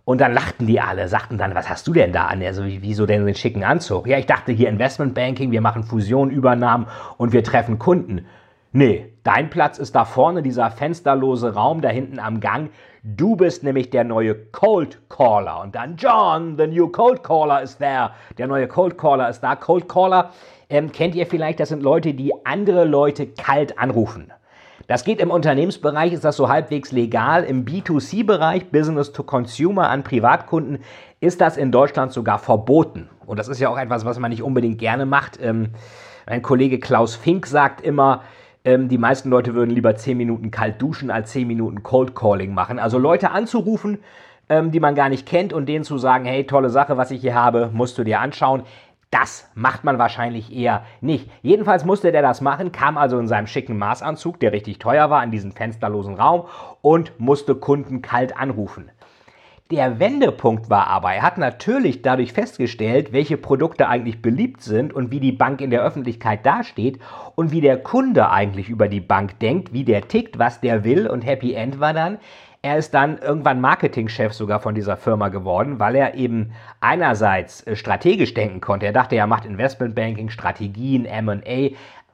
und 0.10 0.22
dann 0.22 0.34
lachten 0.34 0.66
die 0.66 0.82
alle, 0.82 1.08
sagten 1.08 1.38
dann, 1.38 1.54
was 1.54 1.70
hast 1.70 1.86
du 1.86 1.94
denn 1.94 2.12
da 2.12 2.26
an? 2.26 2.42
Also, 2.42 2.64
wieso 2.66 3.06
denn 3.06 3.28
den 3.28 3.36
schicken 3.36 3.64
Anzug? 3.64 4.08
Ja, 4.08 4.18
ich 4.18 4.26
dachte 4.26 4.52
hier 4.52 4.68
Investmentbanking, 4.68 5.52
wir 5.52 5.62
machen 5.62 5.84
Fusion, 5.84 6.32
Übernahmen 6.32 6.88
und 7.18 7.32
wir 7.32 7.44
treffen 7.44 7.78
Kunden. 7.78 8.26
Nee, 8.72 9.14
dein 9.24 9.52
Platz 9.52 9.78
ist 9.78 9.94
da 9.94 10.06
vorne, 10.06 10.42
dieser 10.42 10.72
fensterlose 10.72 11.54
Raum 11.54 11.82
da 11.82 11.90
hinten 11.90 12.18
am 12.18 12.40
Gang. 12.40 12.72
Du 13.04 13.36
bist 13.36 13.64
nämlich 13.64 13.92
der 13.92 14.04
neue 14.04 14.34
Cold 14.34 14.98
Caller. 15.10 15.62
Und 15.62 15.76
dann, 15.76 15.96
John, 15.96 16.58
the 16.58 16.66
new 16.66 16.88
Cold 16.88 17.24
Caller 17.24 17.62
is 17.62 17.78
there. 17.78 18.10
Der 18.40 18.48
neue 18.48 18.68
Cold 18.68 18.98
Caller 18.98 19.30
ist 19.30 19.42
da. 19.42 19.56
Cold 19.56 19.88
Caller 19.88 20.32
ähm, 20.72 20.92
kennt 20.92 21.14
ihr 21.14 21.28
vielleicht, 21.28 21.60
das 21.60 21.70
sind 21.70 21.84
Leute, 21.84 22.16
die 22.16 22.34
andere 22.48 22.84
Leute 22.84 23.28
kalt 23.28 23.78
anrufen. 23.78 24.34
Das 24.90 25.04
geht 25.04 25.20
im 25.20 25.30
Unternehmensbereich, 25.30 26.14
ist 26.14 26.26
das 26.26 26.36
so 26.36 26.50
halbwegs 26.50 26.92
legal. 26.92 27.44
Im 27.44 27.64
B2C-Bereich, 27.64 28.72
Business 28.72 29.12
to 29.12 29.22
Consumer 29.22 29.88
an 29.88 30.04
Privatkunden, 30.04 30.80
ist 31.20 31.42
das 31.42 31.58
in 31.58 31.72
Deutschland 31.72 32.12
sogar 32.12 32.40
verboten. 32.40 33.08
Und 33.28 33.38
das 33.38 33.50
ist 33.50 33.60
ja 33.60 33.70
auch 33.70 33.78
etwas, 33.78 34.04
was 34.04 34.18
man 34.18 34.32
nicht 34.32 34.42
unbedingt 34.42 34.80
gerne 34.80 35.06
macht. 35.06 35.40
Ähm, 35.40 35.70
mein 36.28 36.42
Kollege 36.42 36.80
Klaus 36.80 37.16
Fink 37.16 37.46
sagt 37.46 37.82
immer, 37.82 38.24
ähm, 38.66 38.90
die 38.90 38.98
meisten 38.98 39.30
Leute 39.30 39.54
würden 39.54 39.70
lieber 39.70 39.96
10 39.96 40.18
Minuten 40.18 40.50
kalt 40.50 40.82
duschen 40.82 41.12
als 41.12 41.34
10 41.34 41.46
Minuten 41.46 41.84
Cold 41.84 42.16
Calling 42.16 42.56
machen. 42.56 42.80
Also 42.80 42.98
Leute 42.98 43.30
anzurufen, 43.30 44.00
ähm, 44.50 44.72
die 44.72 44.80
man 44.80 44.96
gar 44.96 45.10
nicht 45.10 45.28
kennt 45.28 45.54
und 45.54 45.68
denen 45.68 45.84
zu 45.84 46.00
sagen, 46.00 46.26
hey, 46.26 46.48
tolle 46.48 46.72
Sache, 46.72 46.98
was 46.98 47.12
ich 47.12 47.22
hier 47.22 47.36
habe, 47.36 47.70
musst 47.72 48.00
du 48.00 48.04
dir 48.04 48.22
anschauen. 48.22 48.64
Das 49.12 49.50
macht 49.56 49.84
man 49.84 49.98
wahrscheinlich 49.98 50.56
eher 50.56 50.86
nicht. 51.02 51.30
Jedenfalls 51.42 51.84
musste 51.84 52.12
der 52.12 52.22
das 52.22 52.42
machen, 52.42 52.72
kam 52.72 52.98
also 52.98 53.18
in 53.18 53.28
seinem 53.28 53.48
schicken 53.48 53.78
Maßanzug, 53.78 54.40
der 54.40 54.52
richtig 54.52 54.78
teuer 54.78 55.10
war, 55.10 55.24
in 55.24 55.32
diesen 55.32 55.52
fensterlosen 55.52 56.16
Raum 56.16 56.46
und 56.82 57.20
musste 57.20 57.56
Kunden 57.56 58.04
kalt 58.04 58.38
anrufen. 58.38 58.92
Der 59.72 60.00
Wendepunkt 60.00 60.72
war 60.72 60.88
aber, 60.88 61.14
er 61.14 61.22
hat 61.22 61.38
natürlich 61.38 62.02
dadurch 62.02 62.34
festgestellt, 62.34 63.14
welche 63.14 63.38
Produkte 63.38 63.88
eigentlich 63.88 64.20
beliebt 64.20 64.64
sind 64.64 64.94
und 64.94 65.12
wie 65.12 65.20
die 65.20 65.32
Bank 65.32 65.62
in 65.62 65.70
der 65.70 65.84
Öffentlichkeit 65.84 66.44
dasteht 66.44 66.98
und 67.36 67.52
wie 67.52 67.62
der 67.62 67.78
Kunde 67.78 68.32
eigentlich 68.32 68.70
über 68.70 68.88
die 68.88 69.00
Bank 69.00 69.40
denkt, 69.40 69.72
wie 69.72 69.84
der 69.84 70.08
tickt, 70.08 70.40
was 70.40 70.60
der 70.60 70.84
will 70.84 71.06
und 71.06 71.22
Happy 71.22 71.54
End 71.54 71.80
war 71.80 71.94
dann, 71.94 72.18
er 72.62 72.78
ist 72.78 72.94
dann 72.94 73.18
irgendwann 73.20 73.62
Marketingchef 73.62 74.34
sogar 74.34 74.60
von 74.60 74.76
dieser 74.76 74.98
Firma 74.98 75.30
geworden, 75.30 75.80
weil 75.80 75.96
er 75.96 76.16
eben 76.16 76.52
einerseits 76.82 77.66
äh, 77.66 77.76
strategisch 77.76 78.34
denken 78.34 78.60
konnte. 78.60 78.86
Er 78.86 78.92
dachte, 78.92 79.16
er 79.16 79.28
macht 79.28 79.46
Investmentbanking, 79.46 80.30
Strategien, 80.30 81.04
MA, 81.24 81.70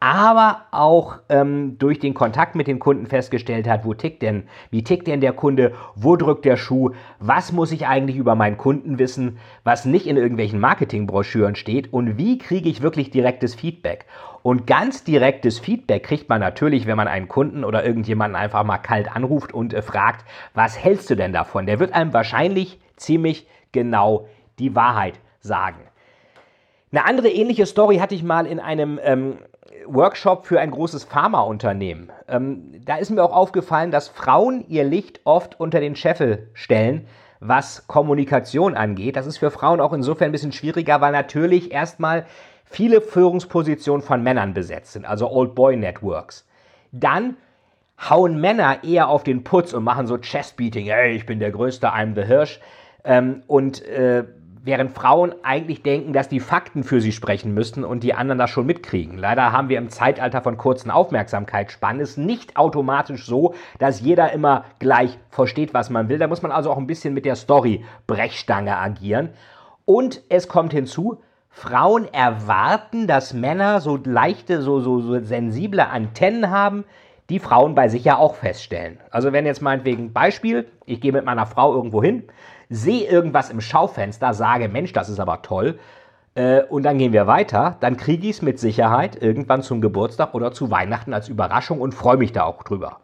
aber 0.05 0.65
auch 0.69 1.17
ähm, 1.29 1.79
durch 1.79 1.97
den 1.97 2.13
Kontakt 2.13 2.53
mit 2.53 2.67
den 2.67 2.77
Kunden 2.77 3.07
festgestellt 3.07 3.67
hat, 3.67 3.85
wo 3.85 3.95
tickt 3.95 4.21
denn, 4.21 4.43
wie 4.69 4.83
tickt 4.83 5.07
denn 5.07 5.19
der 5.19 5.33
Kunde, 5.33 5.73
wo 5.95 6.15
drückt 6.15 6.45
der 6.45 6.57
Schuh, 6.57 6.91
was 7.17 7.51
muss 7.51 7.71
ich 7.71 7.87
eigentlich 7.87 8.15
über 8.15 8.35
meinen 8.35 8.55
Kunden 8.55 8.99
wissen, 8.99 9.39
was 9.63 9.83
nicht 9.83 10.05
in 10.05 10.15
irgendwelchen 10.15 10.59
Marketingbroschüren 10.59 11.55
steht 11.55 11.91
und 11.91 12.19
wie 12.19 12.37
kriege 12.37 12.69
ich 12.69 12.83
wirklich 12.83 13.09
direktes 13.09 13.55
Feedback. 13.55 14.05
Und 14.43 14.67
ganz 14.67 15.03
direktes 15.03 15.57
Feedback 15.57 16.03
kriegt 16.03 16.29
man 16.29 16.39
natürlich, 16.39 16.85
wenn 16.85 16.97
man 16.97 17.07
einen 17.07 17.27
Kunden 17.27 17.63
oder 17.63 17.83
irgendjemanden 17.83 18.35
einfach 18.39 18.63
mal 18.63 18.77
kalt 18.77 19.11
anruft 19.11 19.55
und 19.55 19.73
äh, 19.73 19.81
fragt, 19.81 20.23
was 20.53 20.77
hältst 20.77 21.09
du 21.09 21.15
denn 21.15 21.33
davon? 21.33 21.65
Der 21.65 21.79
wird 21.79 21.95
einem 21.95 22.13
wahrscheinlich 22.13 22.79
ziemlich 22.95 23.47
genau 23.71 24.27
die 24.59 24.75
Wahrheit 24.75 25.19
sagen. 25.39 25.79
Eine 26.91 27.05
andere 27.05 27.29
ähnliche 27.29 27.65
Story 27.65 27.97
hatte 27.97 28.13
ich 28.13 28.23
mal 28.23 28.45
in 28.45 28.59
einem 28.59 28.99
ähm, 29.03 29.39
Workshop 29.87 30.45
für 30.45 30.59
ein 30.59 30.71
großes 30.71 31.03
Pharmaunternehmen. 31.05 32.11
Ähm, 32.27 32.81
da 32.85 32.97
ist 32.97 33.09
mir 33.09 33.23
auch 33.23 33.35
aufgefallen, 33.35 33.91
dass 33.91 34.07
Frauen 34.07 34.65
ihr 34.67 34.83
Licht 34.83 35.21
oft 35.23 35.59
unter 35.59 35.79
den 35.79 35.95
Scheffel 35.95 36.49
stellen, 36.53 37.07
was 37.39 37.87
Kommunikation 37.87 38.75
angeht. 38.75 39.15
Das 39.15 39.27
ist 39.27 39.37
für 39.37 39.51
Frauen 39.51 39.81
auch 39.81 39.93
insofern 39.93 40.29
ein 40.29 40.31
bisschen 40.31 40.51
schwieriger, 40.51 41.01
weil 41.01 41.11
natürlich 41.11 41.71
erstmal 41.71 42.25
viele 42.65 43.01
Führungspositionen 43.01 44.01
von 44.01 44.23
Männern 44.23 44.53
besetzt 44.53 44.93
sind, 44.93 45.05
also 45.05 45.29
Old 45.29 45.55
Boy 45.55 45.75
Networks. 45.77 46.47
Dann 46.91 47.37
hauen 48.09 48.39
Männer 48.41 48.83
eher 48.83 49.07
auf 49.07 49.23
den 49.23 49.43
Putz 49.43 49.73
und 49.73 49.83
machen 49.83 50.07
so 50.07 50.17
Chestbeating, 50.17 50.87
hey, 50.87 51.15
ich 51.15 51.25
bin 51.25 51.39
der 51.39 51.51
Größte, 51.51 51.87
I'm 51.87 52.15
the 52.15 52.23
Hirsch. 52.23 52.59
Ähm, 53.03 53.43
und 53.47 53.85
äh, 53.85 54.25
während 54.65 54.93
Frauen 54.93 55.35
eigentlich 55.43 55.83
denken, 55.83 56.11
dass 56.11 56.27
die 56.27 56.39
Fakten 56.39 56.83
für 56.83 56.99
sie 56.99 57.11
sprechen 57.11 57.53
müssten 57.53 57.83
und 57.83 58.01
die 58.03 58.15
anderen 58.15 58.39
das 58.39 58.49
schon 58.49 58.65
mitkriegen. 58.65 59.17
Leider 59.17 59.51
haben 59.51 59.69
wir 59.69 59.77
im 59.77 59.89
Zeitalter 59.89 60.41
von 60.41 60.57
kurzen 60.57 60.89
Aufmerksamkeitsspannen 60.89 62.01
es 62.01 62.17
nicht 62.17 62.57
automatisch 62.57 63.27
so, 63.27 63.53
dass 63.77 64.01
jeder 64.01 64.33
immer 64.33 64.65
gleich 64.79 65.19
versteht, 65.29 65.75
was 65.75 65.91
man 65.91 66.09
will. 66.09 66.17
Da 66.17 66.27
muss 66.27 66.41
man 66.41 66.51
also 66.51 66.71
auch 66.71 66.77
ein 66.77 66.87
bisschen 66.87 67.13
mit 67.13 67.25
der 67.25 67.35
Story 67.35 67.85
Brechstange 68.07 68.75
agieren. 68.75 69.29
Und 69.85 70.23
es 70.29 70.47
kommt 70.47 70.73
hinzu, 70.73 71.21
Frauen 71.49 72.11
erwarten, 72.11 73.05
dass 73.05 73.33
Männer 73.33 73.81
so 73.81 73.99
leichte, 74.03 74.63
so, 74.63 74.79
so, 74.79 74.99
so 74.99 75.19
sensible 75.23 75.87
Antennen 75.87 76.49
haben, 76.49 76.85
die 77.29 77.39
Frauen 77.39 77.75
bei 77.75 77.87
sich 77.87 78.03
ja 78.03 78.17
auch 78.17 78.35
feststellen. 78.35 78.99
Also 79.11 79.31
wenn 79.31 79.45
jetzt 79.45 79.61
meinetwegen 79.61 80.11
Beispiel, 80.11 80.67
ich 80.85 81.01
gehe 81.01 81.11
mit 81.11 81.23
meiner 81.23 81.45
Frau 81.45 81.73
irgendwo 81.73 82.03
hin, 82.03 82.23
sehe 82.69 83.07
irgendwas 83.07 83.49
im 83.49 83.61
Schaufenster, 83.61 84.33
sage, 84.33 84.69
Mensch, 84.69 84.93
das 84.93 85.09
ist 85.09 85.19
aber 85.19 85.41
toll, 85.41 85.79
äh, 86.35 86.63
und 86.63 86.83
dann 86.83 86.97
gehen 86.97 87.13
wir 87.13 87.27
weiter, 87.27 87.77
dann 87.79 87.97
kriege 87.97 88.27
ich 88.27 88.37
es 88.37 88.41
mit 88.41 88.59
Sicherheit 88.59 89.21
irgendwann 89.21 89.61
zum 89.61 89.81
Geburtstag 89.81 90.33
oder 90.33 90.51
zu 90.51 90.69
Weihnachten 90.69 91.13
als 91.13 91.29
Überraschung 91.29 91.79
und 91.79 91.93
freue 91.93 92.17
mich 92.17 92.33
da 92.33 92.43
auch 92.43 92.63
drüber. 92.63 92.97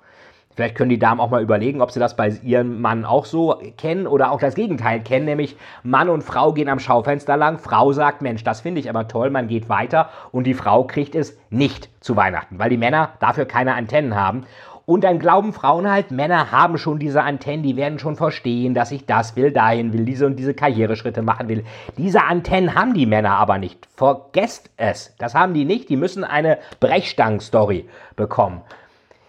Vielleicht 0.54 0.76
können 0.76 0.90
die 0.90 1.00
Damen 1.00 1.22
auch 1.22 1.30
mal 1.30 1.42
überlegen, 1.42 1.82
ob 1.82 1.92
sie 1.92 2.02
das 2.02 2.18
bei 2.18 2.28
ihrem 2.44 2.82
Mann 2.82 3.06
auch 3.06 3.24
so 3.24 3.62
kennen 3.78 4.06
oder 4.06 4.32
auch 4.32 4.40
das 4.40 4.56
Gegenteil 4.56 5.00
kennen, 5.00 5.26
nämlich 5.26 5.56
Mann 5.82 6.10
und 6.10 6.24
Frau 6.24 6.52
gehen 6.52 6.68
am 6.68 6.80
Schaufenster 6.80 7.38
lang, 7.38 7.58
Frau 7.58 7.94
sagt, 7.94 8.22
Mensch, 8.22 8.44
das 8.44 8.60
finde 8.60 8.82
ich 8.82 8.90
aber 8.90 9.08
toll, 9.08 9.30
man 9.30 9.48
geht 9.48 9.70
weiter 9.70 10.10
und 10.34 10.46
die 10.46 10.54
Frau 10.54 10.84
kriegt 10.84 11.16
es 11.16 11.38
nicht 11.50 11.90
zu 12.02 12.18
Weihnachten, 12.18 12.60
weil 12.60 12.70
die 12.70 12.78
Männer 12.78 13.14
dafür 13.22 13.46
keine 13.46 13.76
Antennen 13.76 14.16
haben. 14.16 14.44
Und 14.92 15.06
dann 15.06 15.20
glauben 15.20 15.54
Frauen 15.54 15.90
halt, 15.90 16.12
Männer 16.12 16.52
haben 16.52 16.78
schon 16.78 17.00
diese 17.00 17.24
Antennen, 17.24 17.64
die 17.64 17.78
werden 17.78 17.98
schon 17.98 18.18
verstehen, 18.18 18.74
dass 18.74 18.92
ich 18.92 19.06
das 19.06 19.38
will, 19.38 19.54
dahin 19.54 19.94
will, 19.94 20.04
diese 20.04 20.26
und 20.26 20.36
diese 20.36 20.54
Karriereschritte 20.54 21.22
machen 21.22 21.48
will. 21.48 21.64
Diese 21.98 22.26
Antennen 22.26 22.76
haben 22.76 22.94
die 22.94 23.06
Männer 23.06 23.38
aber 23.38 23.58
nicht. 23.58 23.88
Vergesst 23.96 24.70
es. 24.76 25.16
Das 25.18 25.34
haben 25.34 25.54
die 25.54 25.64
nicht. 25.64 25.88
Die 25.88 25.96
müssen 25.96 26.26
eine 26.26 26.58
Brechstangen-Story 26.82 27.88
bekommen. 28.18 28.64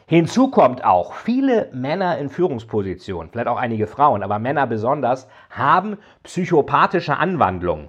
Hinzu 0.06 0.50
kommt 0.50 0.82
auch, 0.84 1.14
viele 1.14 1.68
Männer 1.72 2.18
in 2.18 2.28
Führungspositionen, 2.28 3.30
vielleicht 3.30 3.46
auch 3.46 3.56
einige 3.56 3.86
Frauen, 3.86 4.24
aber 4.24 4.40
Männer 4.40 4.66
besonders, 4.66 5.28
haben 5.48 5.96
psychopathische 6.24 7.18
Anwandlungen. 7.18 7.88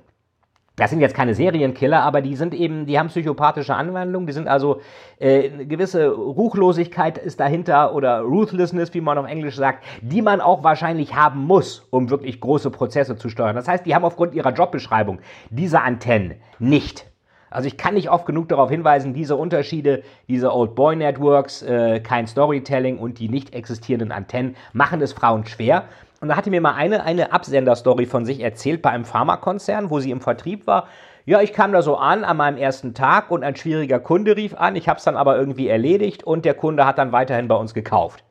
Das 0.75 0.89
sind 0.89 1.01
jetzt 1.01 1.13
keine 1.13 1.35
Serienkiller, 1.35 2.01
aber 2.01 2.21
die 2.21 2.35
sind 2.35 2.55
eben, 2.55 2.87
die 2.87 2.97
haben 2.97 3.09
psychopathische 3.09 3.75
Anwandlungen, 3.75 4.25
die 4.25 4.33
sind 4.33 4.47
also, 4.47 4.81
äh, 5.19 5.51
eine 5.51 5.67
gewisse 5.67 6.09
Ruchlosigkeit 6.09 7.19
ist 7.19 7.39
dahinter 7.39 7.93
oder 7.93 8.21
Ruthlessness, 8.21 8.91
wie 8.95 9.01
man 9.01 9.19
auf 9.19 9.27
Englisch 9.27 9.55
sagt, 9.55 9.83
die 10.01 10.23
man 10.23 10.41
auch 10.41 10.63
wahrscheinlich 10.63 11.13
haben 11.13 11.45
muss, 11.45 11.85
um 11.91 12.09
wirklich 12.09 12.41
große 12.41 12.71
Prozesse 12.71 13.15
zu 13.17 13.29
steuern. 13.29 13.55
Das 13.55 13.67
heißt, 13.67 13.85
die 13.85 13.93
haben 13.93 14.03
aufgrund 14.03 14.33
ihrer 14.33 14.51
Jobbeschreibung 14.51 15.19
diese 15.51 15.81
Antennen 15.81 16.35
nicht. 16.57 17.05
Also 17.51 17.67
ich 17.67 17.77
kann 17.77 17.93
nicht 17.93 18.09
oft 18.09 18.25
genug 18.25 18.49
darauf 18.49 18.71
hinweisen, 18.71 19.13
diese 19.13 19.35
Unterschiede, 19.35 20.01
diese 20.27 20.51
Old 20.51 20.73
Boy 20.73 20.95
Networks, 20.95 21.61
äh, 21.61 21.99
kein 21.99 22.25
Storytelling 22.25 22.97
und 22.97 23.19
die 23.19 23.29
nicht 23.29 23.53
existierenden 23.53 24.11
Antennen 24.11 24.55
machen 24.73 25.01
es 25.01 25.13
Frauen 25.13 25.45
schwer. 25.45 25.83
Und 26.23 26.29
da 26.29 26.37
hatte 26.37 26.49
mir 26.49 26.61
mal 26.61 26.75
eine, 26.75 27.03
eine 27.03 27.33
Absenderstory 27.33 28.05
von 28.05 28.23
sich 28.23 28.39
erzählt 28.39 28.81
bei 28.81 28.91
einem 28.91 29.03
Pharmakonzern, 29.03 29.89
wo 29.89 29.99
sie 29.99 30.09
im 30.09 30.21
Vertrieb 30.21 30.67
war. 30.67 30.87
Ja, 31.25 31.41
ich 31.41 31.51
kam 31.51 31.73
da 31.73 31.81
so 31.81 31.97
an 31.97 32.23
an 32.23 32.37
meinem 32.37 32.55
ersten 32.55 32.93
Tag 32.93 33.29
und 33.29 33.43
ein 33.43 33.57
schwieriger 33.57 33.99
Kunde 33.99 34.37
rief 34.37 34.55
an. 34.55 34.77
Ich 34.77 34.87
habe 34.87 34.99
es 34.99 35.03
dann 35.03 35.17
aber 35.17 35.35
irgendwie 35.35 35.67
erledigt 35.67 36.23
und 36.23 36.45
der 36.45 36.53
Kunde 36.53 36.85
hat 36.85 36.97
dann 36.97 37.11
weiterhin 37.11 37.49
bei 37.49 37.55
uns 37.55 37.73
gekauft. 37.73 38.23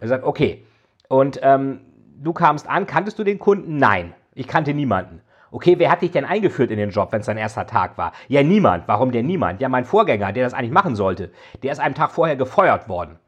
Er 0.00 0.08
sagt, 0.08 0.22
okay. 0.22 0.66
Und 1.08 1.40
ähm, 1.42 1.80
du 2.22 2.34
kamst 2.34 2.68
an, 2.68 2.86
kanntest 2.86 3.18
du 3.18 3.24
den 3.24 3.38
Kunden? 3.38 3.78
Nein, 3.78 4.12
ich 4.34 4.46
kannte 4.46 4.74
niemanden. 4.74 5.22
Okay, 5.50 5.76
wer 5.78 5.90
hat 5.90 6.02
dich 6.02 6.10
denn 6.10 6.26
eingeführt 6.26 6.70
in 6.70 6.76
den 6.76 6.90
Job, 6.90 7.10
wenn 7.12 7.20
es 7.20 7.26
dein 7.26 7.38
erster 7.38 7.66
Tag 7.66 7.96
war? 7.96 8.12
Ja, 8.28 8.42
niemand. 8.42 8.86
Warum 8.86 9.12
denn 9.12 9.24
niemand? 9.24 9.62
Ja, 9.62 9.70
mein 9.70 9.86
Vorgänger, 9.86 10.30
der 10.32 10.44
das 10.44 10.52
eigentlich 10.52 10.72
machen 10.72 10.94
sollte, 10.94 11.30
der 11.62 11.72
ist 11.72 11.80
einen 11.80 11.94
Tag 11.94 12.10
vorher 12.10 12.36
gefeuert 12.36 12.86
worden. 12.86 13.18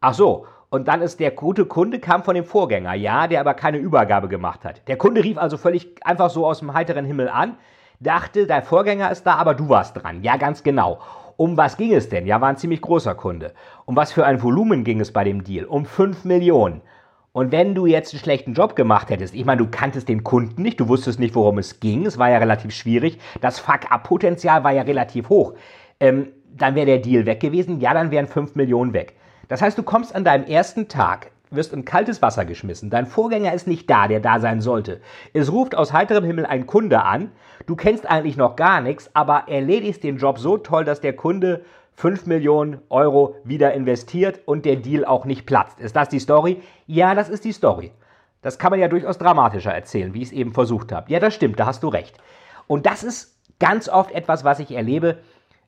Ach 0.00 0.14
so, 0.14 0.48
und 0.74 0.88
dann 0.88 1.02
ist 1.02 1.20
der 1.20 1.30
gute 1.30 1.66
Kunde 1.66 2.00
kam 2.00 2.24
von 2.24 2.34
dem 2.34 2.44
Vorgänger, 2.44 2.94
ja, 2.94 3.28
der 3.28 3.38
aber 3.38 3.54
keine 3.54 3.78
Übergabe 3.78 4.26
gemacht 4.26 4.64
hat. 4.64 4.82
Der 4.88 4.96
Kunde 4.96 5.22
rief 5.22 5.38
also 5.38 5.56
völlig 5.56 6.04
einfach 6.04 6.30
so 6.30 6.44
aus 6.44 6.58
dem 6.58 6.74
heiteren 6.74 7.04
Himmel 7.04 7.28
an. 7.28 7.58
dachte, 8.00 8.48
dein 8.48 8.64
Vorgänger 8.64 9.08
ist 9.12 9.22
da, 9.22 9.36
aber 9.36 9.54
du 9.54 9.68
warst 9.68 9.94
dran. 9.94 10.24
Ja, 10.24 10.36
ganz 10.36 10.64
genau. 10.64 10.98
Um 11.36 11.56
was 11.56 11.76
ging 11.76 11.94
es 11.94 12.08
denn? 12.08 12.26
Ja, 12.26 12.40
war 12.40 12.48
ein 12.48 12.56
ziemlich 12.56 12.80
großer 12.80 13.14
Kunde. 13.14 13.52
Um 13.84 13.94
was 13.94 14.10
für 14.10 14.26
ein 14.26 14.42
Volumen 14.42 14.82
ging 14.82 14.98
es 14.98 15.12
bei 15.12 15.22
dem 15.22 15.44
Deal? 15.44 15.64
Um 15.64 15.86
5 15.86 16.24
Millionen. 16.24 16.80
Und 17.30 17.52
wenn 17.52 17.76
du 17.76 17.86
jetzt 17.86 18.12
einen 18.12 18.20
schlechten 18.24 18.54
Job 18.54 18.74
gemacht 18.74 19.10
hättest, 19.10 19.32
ich 19.32 19.44
meine, 19.44 19.62
du 19.62 19.70
kanntest 19.70 20.08
den 20.08 20.24
Kunden 20.24 20.60
nicht, 20.60 20.80
du 20.80 20.88
wusstest 20.88 21.20
nicht, 21.20 21.36
worum 21.36 21.58
es 21.58 21.78
ging, 21.78 22.04
es 22.04 22.18
war 22.18 22.30
ja 22.30 22.38
relativ 22.38 22.72
schwierig, 22.72 23.20
das 23.40 23.60
Fuck-up-Potenzial 23.60 24.64
war 24.64 24.72
ja 24.72 24.82
relativ 24.82 25.28
hoch, 25.28 25.54
ähm, 26.00 26.30
dann 26.52 26.74
wäre 26.74 26.86
der 26.86 26.98
Deal 26.98 27.26
weg 27.26 27.38
gewesen, 27.38 27.78
ja, 27.78 27.94
dann 27.94 28.10
wären 28.10 28.26
5 28.26 28.56
Millionen 28.56 28.92
weg. 28.92 29.14
Das 29.48 29.62
heißt, 29.62 29.78
du 29.78 29.82
kommst 29.82 30.14
an 30.14 30.24
deinem 30.24 30.44
ersten 30.44 30.88
Tag, 30.88 31.30
wirst 31.50 31.72
in 31.72 31.84
kaltes 31.84 32.22
Wasser 32.22 32.44
geschmissen, 32.44 32.90
dein 32.90 33.06
Vorgänger 33.06 33.52
ist 33.52 33.66
nicht 33.66 33.88
da, 33.88 34.08
der 34.08 34.20
da 34.20 34.40
sein 34.40 34.60
sollte. 34.60 35.00
Es 35.32 35.52
ruft 35.52 35.76
aus 35.76 35.92
heiterem 35.92 36.24
Himmel 36.24 36.46
ein 36.46 36.66
Kunde 36.66 37.02
an, 37.02 37.30
du 37.66 37.76
kennst 37.76 38.08
eigentlich 38.10 38.36
noch 38.36 38.56
gar 38.56 38.80
nichts, 38.80 39.10
aber 39.14 39.44
erledigst 39.48 40.02
den 40.02 40.16
Job 40.16 40.38
so 40.38 40.58
toll, 40.58 40.84
dass 40.84 41.00
der 41.00 41.14
Kunde 41.14 41.64
5 41.96 42.26
Millionen 42.26 42.80
Euro 42.88 43.36
wieder 43.44 43.72
investiert 43.72 44.40
und 44.46 44.64
der 44.64 44.76
Deal 44.76 45.04
auch 45.04 45.24
nicht 45.24 45.46
platzt. 45.46 45.78
Ist 45.78 45.94
das 45.94 46.08
die 46.08 46.18
Story? 46.18 46.60
Ja, 46.86 47.14
das 47.14 47.28
ist 47.28 47.44
die 47.44 47.52
Story. 47.52 47.92
Das 48.42 48.58
kann 48.58 48.70
man 48.70 48.80
ja 48.80 48.88
durchaus 48.88 49.16
dramatischer 49.16 49.72
erzählen, 49.72 50.12
wie 50.12 50.22
ich 50.22 50.28
es 50.28 50.32
eben 50.32 50.52
versucht 50.52 50.92
habe. 50.92 51.10
Ja, 51.10 51.20
das 51.20 51.34
stimmt, 51.34 51.60
da 51.60 51.66
hast 51.66 51.82
du 51.82 51.88
recht. 51.88 52.18
Und 52.66 52.84
das 52.84 53.04
ist 53.04 53.38
ganz 53.58 53.88
oft 53.88 54.10
etwas, 54.10 54.44
was 54.44 54.58
ich 54.58 54.72
erlebe, 54.72 55.18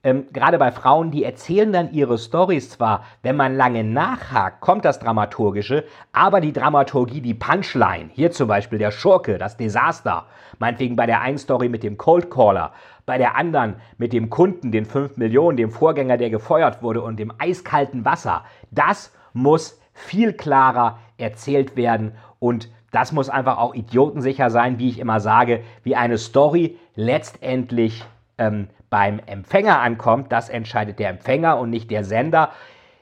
ähm, 0.07 0.29
gerade 0.33 0.57
bei 0.57 0.71
Frauen, 0.71 1.11
die 1.11 1.25
erzählen 1.25 1.73
dann 1.73 1.93
ihre 1.93 2.17
Stories 2.17 2.71
zwar, 2.71 3.03
wenn 3.23 3.35
man 3.35 3.57
lange 3.57 3.83
nachhakt, 3.83 4.61
kommt 4.61 4.85
das 4.85 5.01
Dramaturgische, 5.01 5.83
aber 6.13 6.41
die 6.41 6.53
Dramaturgie, 6.53 7.21
die 7.21 7.35
Punchline, 7.35 8.11
hier 8.13 8.31
zum 8.31 8.47
Beispiel 8.47 8.79
der 8.79 8.93
Schurke, 8.93 9.37
das 9.37 9.57
Desaster, 9.57 10.27
meinetwegen 10.61 10.95
bei 10.95 11.07
der 11.07 11.23
einen 11.23 11.39
Story 11.39 11.69
mit 11.69 11.83
dem 11.83 11.99
Cold 11.99 12.31
Caller, 12.31 12.73
bei 13.05 13.19
der 13.19 13.35
anderen 13.35 13.75
mit 13.99 14.13
dem 14.13 14.31
Kunden, 14.31 14.71
den 14.71 14.85
5 14.85 15.17
Millionen, 15.17 15.57
dem 15.57 15.73
Vorgänger, 15.73 16.19
der 16.19 16.31
gefeuert 16.31 16.85
wurde 16.85 17.03
und 17.03 17.19
dem 17.19 17.33
eiskalten 17.39 18.05
Wasser, 18.05 18.45
das 18.71 19.13
muss 19.33 19.81
viel 19.93 20.35
klarer 20.35 21.01
erzählt 21.19 21.75
werden 21.75 22.13
und 22.39 22.71
das 22.93 23.11
muss 23.11 23.29
einfach 23.29 23.59
auch 23.59 23.75
idiotensicher 23.75 24.51
sein, 24.51 24.79
wie 24.79 24.89
ich 24.89 25.01
immer 25.01 25.19
sage, 25.19 25.65
wie 25.83 25.97
eine 25.97 26.17
Story 26.17 26.79
letztendlich 26.95 28.05
ähm, 28.39 28.69
beim 28.97 29.21
Empfänger 29.27 29.83
ankommt, 29.83 30.33
das 30.33 30.49
entscheidet 30.49 30.99
der 30.99 31.11
Empfänger 31.11 31.59
und 31.59 31.69
nicht 31.69 31.91
der 31.91 32.03
Sender. 32.03 32.53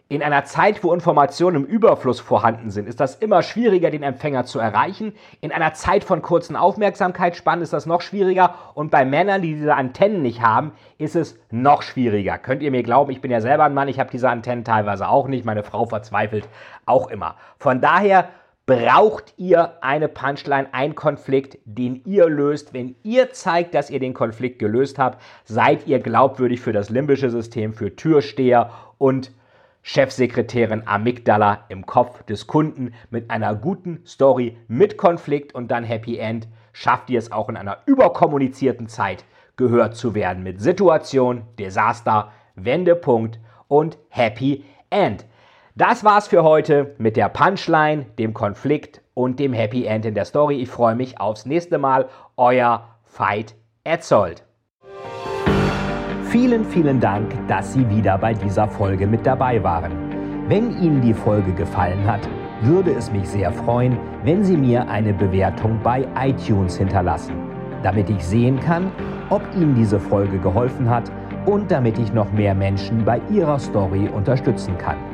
In 0.08 0.24
einer 0.24 0.42
Zeit, 0.42 0.82
wo 0.82 0.92
Informationen 0.92 1.58
im 1.58 1.64
Überfluss 1.64 2.18
vorhanden 2.18 2.72
sind, 2.72 2.88
ist 2.88 2.98
das 2.98 3.14
immer 3.14 3.44
schwieriger, 3.44 3.92
den 3.92 4.02
Empfänger 4.02 4.44
zu 4.44 4.58
erreichen. 4.58 5.12
In 5.40 5.52
einer 5.52 5.72
Zeit 5.74 6.02
von 6.02 6.20
kurzen 6.20 6.56
Aufmerksamkeitsspannen 6.56 7.62
ist 7.62 7.72
das 7.72 7.86
noch 7.86 8.00
schwieriger. 8.00 8.56
Und 8.74 8.90
bei 8.90 9.04
Männern, 9.04 9.40
die 9.40 9.54
diese 9.54 9.76
Antennen 9.76 10.20
nicht 10.20 10.42
haben, 10.42 10.72
ist 10.98 11.14
es 11.14 11.38
noch 11.52 11.82
schwieriger. 11.82 12.38
Könnt 12.38 12.64
ihr 12.64 12.72
mir 12.72 12.82
glauben, 12.82 13.12
ich 13.12 13.20
bin 13.20 13.30
ja 13.30 13.40
selber 13.40 13.62
ein 13.62 13.74
Mann, 13.74 13.86
ich 13.86 14.00
habe 14.00 14.10
diese 14.10 14.28
Antennen 14.28 14.64
teilweise 14.64 15.08
auch 15.08 15.28
nicht. 15.28 15.44
Meine 15.44 15.62
Frau 15.62 15.84
verzweifelt 15.86 16.48
auch 16.86 17.08
immer. 17.08 17.36
Von 17.56 17.80
daher 17.80 18.30
braucht 18.66 19.34
ihr 19.36 19.82
eine 19.82 20.08
Punchline, 20.08 20.68
ein 20.72 20.94
Konflikt, 20.94 21.58
den 21.64 22.02
ihr 22.06 22.28
löst. 22.28 22.72
Wenn 22.72 22.96
ihr 23.02 23.32
zeigt, 23.32 23.74
dass 23.74 23.90
ihr 23.90 24.00
den 24.00 24.14
Konflikt 24.14 24.58
gelöst 24.58 24.98
habt, 24.98 25.20
seid 25.44 25.86
ihr 25.86 25.98
glaubwürdig 25.98 26.60
für 26.60 26.72
das 26.72 26.88
limbische 26.88 27.30
System, 27.30 27.74
für 27.74 27.94
Türsteher 27.94 28.70
und 28.96 29.32
Chefsekretärin 29.82 30.86
Amygdala 30.86 31.64
im 31.68 31.84
Kopf 31.84 32.22
des 32.22 32.46
Kunden 32.46 32.94
mit 33.10 33.30
einer 33.30 33.54
guten 33.54 34.00
Story 34.06 34.56
mit 34.66 34.96
Konflikt 34.96 35.54
und 35.54 35.70
dann 35.70 35.84
Happy 35.84 36.16
End. 36.16 36.48
Schafft 36.72 37.10
ihr 37.10 37.18
es 37.18 37.30
auch 37.30 37.50
in 37.50 37.58
einer 37.58 37.78
überkommunizierten 37.84 38.88
Zeit 38.88 39.26
gehört 39.56 39.94
zu 39.94 40.14
werden 40.14 40.42
mit 40.42 40.62
Situation, 40.62 41.42
Desaster, 41.58 42.32
Wendepunkt 42.54 43.38
und 43.68 43.98
Happy 44.08 44.64
End. 44.88 45.26
Das 45.76 46.04
war's 46.04 46.28
für 46.28 46.44
heute 46.44 46.94
mit 46.98 47.16
der 47.16 47.28
Punchline, 47.28 48.06
dem 48.16 48.32
Konflikt 48.32 49.02
und 49.12 49.40
dem 49.40 49.52
Happy 49.52 49.86
End 49.86 50.06
in 50.06 50.14
der 50.14 50.24
Story. 50.24 50.62
Ich 50.62 50.68
freue 50.68 50.94
mich 50.94 51.18
aufs 51.18 51.46
nächste 51.46 51.78
Mal. 51.78 52.06
Euer 52.36 52.84
Veit 53.18 53.56
Etzold. 53.82 54.44
Vielen, 56.26 56.64
vielen 56.64 57.00
Dank, 57.00 57.32
dass 57.48 57.72
Sie 57.72 57.90
wieder 57.90 58.16
bei 58.18 58.34
dieser 58.34 58.68
Folge 58.68 59.08
mit 59.08 59.26
dabei 59.26 59.64
waren. 59.64 60.48
Wenn 60.48 60.80
Ihnen 60.80 61.00
die 61.02 61.12
Folge 61.12 61.52
gefallen 61.52 62.06
hat, 62.06 62.20
würde 62.60 62.92
es 62.92 63.10
mich 63.10 63.28
sehr 63.28 63.50
freuen, 63.50 63.98
wenn 64.22 64.44
Sie 64.44 64.56
mir 64.56 64.88
eine 64.88 65.12
Bewertung 65.12 65.80
bei 65.82 66.06
iTunes 66.16 66.76
hinterlassen, 66.76 67.34
damit 67.82 68.08
ich 68.10 68.24
sehen 68.24 68.60
kann, 68.60 68.92
ob 69.28 69.42
Ihnen 69.56 69.74
diese 69.74 69.98
Folge 69.98 70.38
geholfen 70.38 70.88
hat 70.88 71.10
und 71.46 71.68
damit 71.72 71.98
ich 71.98 72.12
noch 72.12 72.30
mehr 72.30 72.54
Menschen 72.54 73.04
bei 73.04 73.20
ihrer 73.28 73.58
Story 73.58 74.08
unterstützen 74.08 74.78
kann. 74.78 75.13